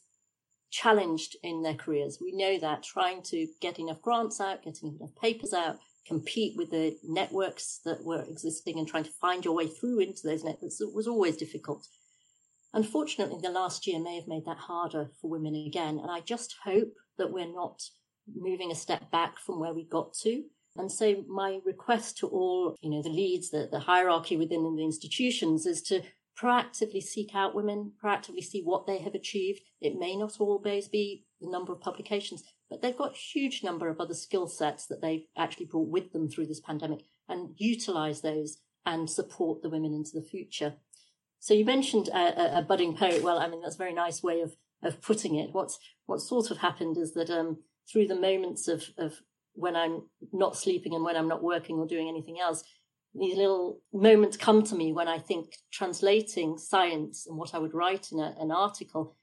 challenged 0.71 1.37
in 1.43 1.63
their 1.63 1.75
careers. 1.75 2.19
We 2.21 2.33
know 2.33 2.59
that 2.59 2.83
trying 2.83 3.23
to 3.25 3.47
get 3.61 3.79
enough 3.79 4.01
grants 4.03 4.41
out, 4.41 4.63
getting 4.63 4.97
enough 4.97 5.15
papers 5.21 5.53
out, 5.53 5.79
compete 6.07 6.57
with 6.57 6.71
the 6.71 6.97
networks 7.05 7.81
that 7.85 8.05
were 8.05 8.23
existing 8.23 8.79
and 8.79 8.89
trying 8.89 9.05
to 9.05 9.11
find 9.21 9.45
your 9.45 9.55
way 9.55 9.67
through 9.67 10.01
into 10.01 10.27
those 10.27 10.45
networks 10.45 10.81
was 10.95 11.07
always 11.07 11.37
difficult. 11.37 11.87
Unfortunately, 12.73 13.39
the 13.43 13.51
last 13.51 13.87
year 13.87 14.01
may 14.01 14.17
have 14.17 14.29
made 14.29 14.45
that 14.47 14.57
harder 14.57 15.11
for 15.21 15.31
women 15.31 15.55
again. 15.55 15.99
And 15.99 16.11
I 16.11 16.21
just 16.21 16.57
hope 16.65 16.93
that 17.19 17.33
we're 17.33 17.53
not 17.53 17.83
moving 18.35 18.71
a 18.71 18.77
step 18.77 19.11
back 19.11 19.39
from 19.39 19.59
where 19.59 19.75
we 19.75 19.85
got 19.85 20.15
to. 20.23 20.45
And 20.77 20.91
so 20.91 21.25
my 21.29 21.59
request 21.65 22.19
to 22.19 22.29
all, 22.29 22.77
you 22.81 22.91
know, 22.91 23.03
the 23.03 23.09
leads, 23.09 23.51
the, 23.51 23.69
the 23.71 23.81
hierarchy 23.81 24.37
within 24.37 24.63
the 24.77 24.85
institutions 24.85 25.67
is 25.67 25.83
to 25.83 26.03
proactively 26.41 27.03
seek 27.03 27.35
out 27.35 27.55
women, 27.55 27.93
proactively 28.03 28.43
see 28.43 28.63
what 28.63 28.87
they 28.87 28.99
have 28.99 29.15
achieved. 29.15 29.61
It 29.81 29.99
may 29.99 30.17
not 30.17 30.41
always 30.41 30.89
be 30.89 31.27
the 31.41 31.51
number 31.51 31.73
of 31.73 31.81
publications, 31.81 32.43
but 32.69 32.81
they've 32.81 32.97
got 32.97 33.13
a 33.13 33.19
huge 33.19 33.63
number 33.63 33.89
of 33.89 34.01
other 34.01 34.15
skill 34.15 34.47
sets 34.47 34.87
that 34.87 35.03
they've 35.03 35.27
actually 35.37 35.67
brought 35.67 35.89
with 35.89 36.13
them 36.13 36.29
through 36.29 36.47
this 36.47 36.61
pandemic 36.61 37.01
and 37.29 37.55
utilize 37.57 38.21
those 38.21 38.59
and 38.87 39.11
support 39.11 39.63
the 39.63 39.69
women 39.69 39.93
into 39.93 40.13
the 40.15 40.27
future. 40.27 40.75
So 41.39 41.55
you 41.55 41.65
mentioned 41.65 42.09
a, 42.09 42.59
a 42.59 42.63
budding 42.63 42.97
poet. 42.97 43.23
Well, 43.23 43.39
I 43.39 43.49
mean, 43.49 43.63
that's 43.63 43.75
a 43.75 43.79
very 43.79 43.95
nice 43.95 44.23
way 44.23 44.41
of, 44.41 44.57
of 44.83 45.03
putting 45.03 45.35
it. 45.37 45.51
What's, 45.53 45.79
what 46.07 46.21
sort 46.21 46.51
of 46.51 46.59
happened 46.59 46.97
is 46.97 47.13
that, 47.15 47.31
um, 47.31 47.59
through 47.91 48.07
the 48.07 48.15
moments 48.15 48.69
of, 48.69 48.85
of 48.99 49.15
when 49.55 49.75
I'm 49.75 50.03
not 50.33 50.57
sleeping 50.57 50.95
and 50.95 51.05
when 51.05 51.17
I'm 51.17 51.29
not 51.29 51.43
working 51.43 51.77
or 51.77 51.87
doing 51.87 52.09
anything 52.09 52.39
else, 52.41 52.63
these 53.15 53.37
little 53.37 53.81
moments 53.93 54.37
come 54.37 54.63
to 54.65 54.75
me 54.75 54.93
when 54.93 55.09
I 55.09 55.19
think 55.19 55.57
translating 55.73 56.59
science 56.59 57.27
and 57.27 57.37
what 57.37 57.55
I 57.55 57.59
would 57.59 57.75
write 57.75 58.13
in 58.13 58.21
a, 58.21 58.35
an 58.39 58.51
article 58.51 59.17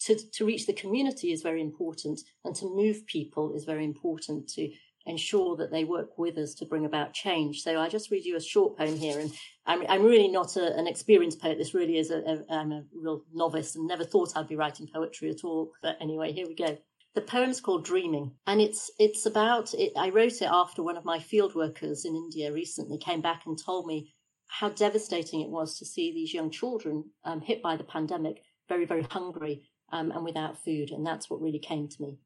to, 0.00 0.16
to 0.32 0.44
reach 0.44 0.66
the 0.66 0.72
community 0.72 1.32
is 1.32 1.42
very 1.42 1.60
important 1.60 2.20
and 2.44 2.54
to 2.56 2.66
move 2.66 3.06
people 3.06 3.54
is 3.54 3.64
very 3.64 3.84
important 3.84 4.48
to 4.50 4.70
ensure 5.06 5.56
that 5.56 5.70
they 5.70 5.84
work 5.84 6.18
with 6.18 6.36
us 6.36 6.54
to 6.54 6.66
bring 6.66 6.84
about 6.84 7.12
change. 7.12 7.62
So 7.62 7.78
I 7.78 7.88
just 7.88 8.10
read 8.10 8.24
you 8.24 8.36
a 8.36 8.40
short 8.40 8.76
poem 8.76 8.96
here 8.96 9.20
and 9.20 9.32
I'm, 9.64 9.84
I'm 9.88 10.02
really 10.02 10.28
not 10.28 10.56
a, 10.56 10.76
an 10.76 10.86
experienced 10.86 11.40
poet. 11.40 11.58
This 11.58 11.74
really 11.74 11.98
is 11.98 12.10
a, 12.10 12.18
a, 12.18 12.54
I'm 12.54 12.72
a 12.72 12.84
real 12.92 13.22
novice 13.32 13.76
and 13.76 13.86
never 13.86 14.04
thought 14.04 14.32
I'd 14.34 14.48
be 14.48 14.56
writing 14.56 14.88
poetry 14.92 15.30
at 15.30 15.44
all. 15.44 15.72
But 15.82 15.96
anyway, 16.00 16.32
here 16.32 16.46
we 16.46 16.54
go. 16.54 16.76
The 17.16 17.22
poem's 17.22 17.62
called 17.62 17.82
Dreaming, 17.82 18.32
and 18.46 18.60
it's 18.60 18.90
it's 18.98 19.24
about. 19.24 19.72
It, 19.72 19.94
I 19.96 20.10
wrote 20.10 20.42
it 20.42 20.50
after 20.52 20.82
one 20.82 20.98
of 20.98 21.06
my 21.06 21.18
field 21.18 21.54
workers 21.54 22.04
in 22.04 22.14
India 22.14 22.52
recently 22.52 22.98
came 22.98 23.22
back 23.22 23.46
and 23.46 23.58
told 23.58 23.86
me 23.86 24.12
how 24.48 24.68
devastating 24.68 25.40
it 25.40 25.48
was 25.48 25.78
to 25.78 25.86
see 25.86 26.12
these 26.12 26.34
young 26.34 26.50
children 26.50 27.12
um, 27.24 27.40
hit 27.40 27.62
by 27.62 27.78
the 27.78 27.84
pandemic, 27.84 28.42
very 28.68 28.84
very 28.84 29.04
hungry 29.04 29.62
um, 29.92 30.10
and 30.10 30.24
without 30.24 30.62
food, 30.62 30.90
and 30.90 31.06
that's 31.06 31.30
what 31.30 31.40
really 31.40 31.58
came 31.58 31.88
to 31.88 32.02
me. 32.02 32.18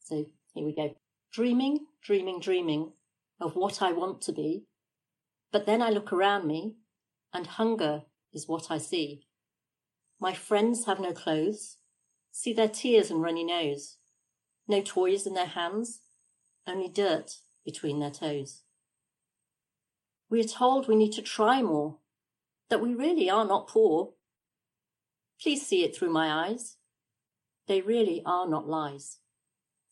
So 0.00 0.26
here 0.52 0.66
we 0.66 0.74
go. 0.74 0.94
Dreaming, 1.32 1.86
dreaming, 2.02 2.38
dreaming 2.38 2.92
of 3.40 3.56
what 3.56 3.80
I 3.80 3.92
want 3.92 4.20
to 4.24 4.32
be, 4.32 4.66
but 5.52 5.64
then 5.64 5.80
I 5.80 5.88
look 5.88 6.12
around 6.12 6.46
me, 6.46 6.76
and 7.32 7.46
hunger 7.46 8.02
is 8.34 8.46
what 8.46 8.70
I 8.70 8.76
see. 8.76 9.22
My 10.20 10.34
friends 10.34 10.84
have 10.84 11.00
no 11.00 11.14
clothes. 11.14 11.78
See 12.30 12.52
their 12.52 12.68
tears 12.68 13.10
and 13.10 13.22
runny 13.22 13.44
nose 13.44 13.96
no 14.68 14.80
toys 14.80 15.26
in 15.26 15.34
their 15.34 15.46
hands, 15.46 16.00
only 16.66 16.88
dirt 16.88 17.38
between 17.64 18.00
their 18.00 18.10
toes. 18.10 18.62
We 20.30 20.40
are 20.40 20.44
told 20.48 20.88
we 20.88 20.96
need 20.96 21.12
to 21.12 21.22
try 21.22 21.62
more, 21.62 21.98
that 22.70 22.80
we 22.80 22.94
really 22.94 23.30
are 23.30 23.44
not 23.44 23.68
poor. 23.68 24.14
Please 25.40 25.66
see 25.66 25.84
it 25.84 25.96
through 25.96 26.10
my 26.10 26.48
eyes. 26.48 26.76
They 27.68 27.80
really 27.80 28.22
are 28.24 28.48
not 28.48 28.68
lies. 28.68 29.18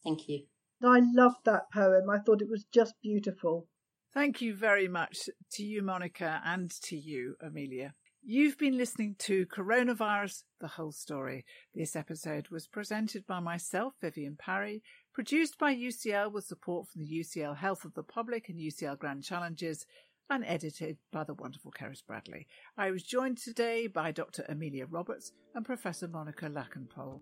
Thank 0.04 0.28
you. 0.28 0.44
I 0.82 1.00
loved 1.14 1.44
that 1.44 1.70
poem. 1.72 2.10
I 2.10 2.18
thought 2.18 2.42
it 2.42 2.50
was 2.50 2.64
just 2.72 2.94
beautiful. 3.02 3.68
Thank 4.12 4.42
you 4.42 4.54
very 4.54 4.88
much 4.88 5.30
to 5.52 5.62
you, 5.62 5.82
Monica, 5.82 6.42
and 6.44 6.70
to 6.82 6.96
you, 6.96 7.36
Amelia. 7.40 7.94
You've 8.24 8.56
been 8.56 8.78
listening 8.78 9.16
to 9.18 9.46
Coronavirus, 9.46 10.44
the 10.60 10.68
whole 10.68 10.92
story. 10.92 11.44
This 11.74 11.96
episode 11.96 12.50
was 12.50 12.68
presented 12.68 13.26
by 13.26 13.40
myself, 13.40 13.94
Vivienne 14.00 14.36
Parry, 14.38 14.80
produced 15.12 15.58
by 15.58 15.74
UCL 15.74 16.30
with 16.30 16.44
support 16.44 16.86
from 16.86 17.02
the 17.02 17.10
UCL 17.10 17.56
Health 17.56 17.84
of 17.84 17.94
the 17.94 18.04
Public 18.04 18.48
and 18.48 18.60
UCL 18.60 19.00
Grand 19.00 19.24
Challenges, 19.24 19.86
and 20.30 20.44
edited 20.46 20.98
by 21.10 21.24
the 21.24 21.34
wonderful 21.34 21.72
Keris 21.72 22.06
Bradley. 22.06 22.46
I 22.78 22.92
was 22.92 23.02
joined 23.02 23.38
today 23.38 23.88
by 23.88 24.12
Dr. 24.12 24.44
Amelia 24.48 24.86
Roberts 24.86 25.32
and 25.56 25.64
Professor 25.64 26.06
Monica 26.06 26.48
Lakhanpaul. 26.48 27.18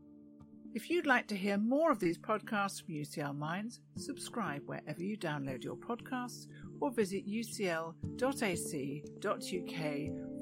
If 0.75 0.91
you'd 0.91 1.07
like 1.07 1.27
to 1.29 1.37
hear 1.37 1.57
more 1.57 1.91
of 1.91 1.99
these 1.99 2.19
podcasts 2.19 2.85
from 2.85 2.95
UCL 2.95 3.39
Minds, 3.39 3.81
subscribe 3.97 4.65
wherever 4.67 5.03
you 5.03 5.17
download 5.17 5.65
your 5.65 5.77
podcasts 5.77 6.47
or 6.79 6.91
visit 6.91 7.27
ucl.ac.uk 7.27 7.91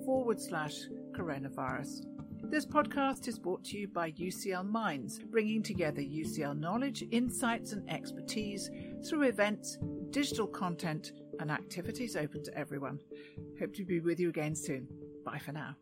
forward 0.09 0.41
slash 0.41 0.87
coronavirus. 1.13 2.07
This 2.45 2.65
podcast 2.65 3.29
is 3.29 3.39
brought 3.39 3.63
to 3.65 3.77
you 3.77 3.89
by 3.89 4.13
UCL 4.13 4.67
Minds, 4.67 5.19
bringing 5.19 5.63
together 5.63 6.01
UCL 6.01 6.59
knowledge, 6.59 7.05
insights, 7.11 7.73
and 7.73 7.87
expertise 7.91 8.71
through 9.07 9.25
events, 9.25 9.77
digital 10.09 10.47
content, 10.47 11.13
and 11.41 11.51
activities 11.51 12.17
open 12.17 12.43
to 12.43 12.59
everyone. 12.59 12.99
Hope 13.61 13.75
to 13.75 13.85
be 13.85 14.01
with 14.01 14.19
you 14.19 14.31
again 14.31 14.55
soon. 14.55 14.89
Bye 15.27 15.41
for 15.45 15.53
now. 15.53 15.77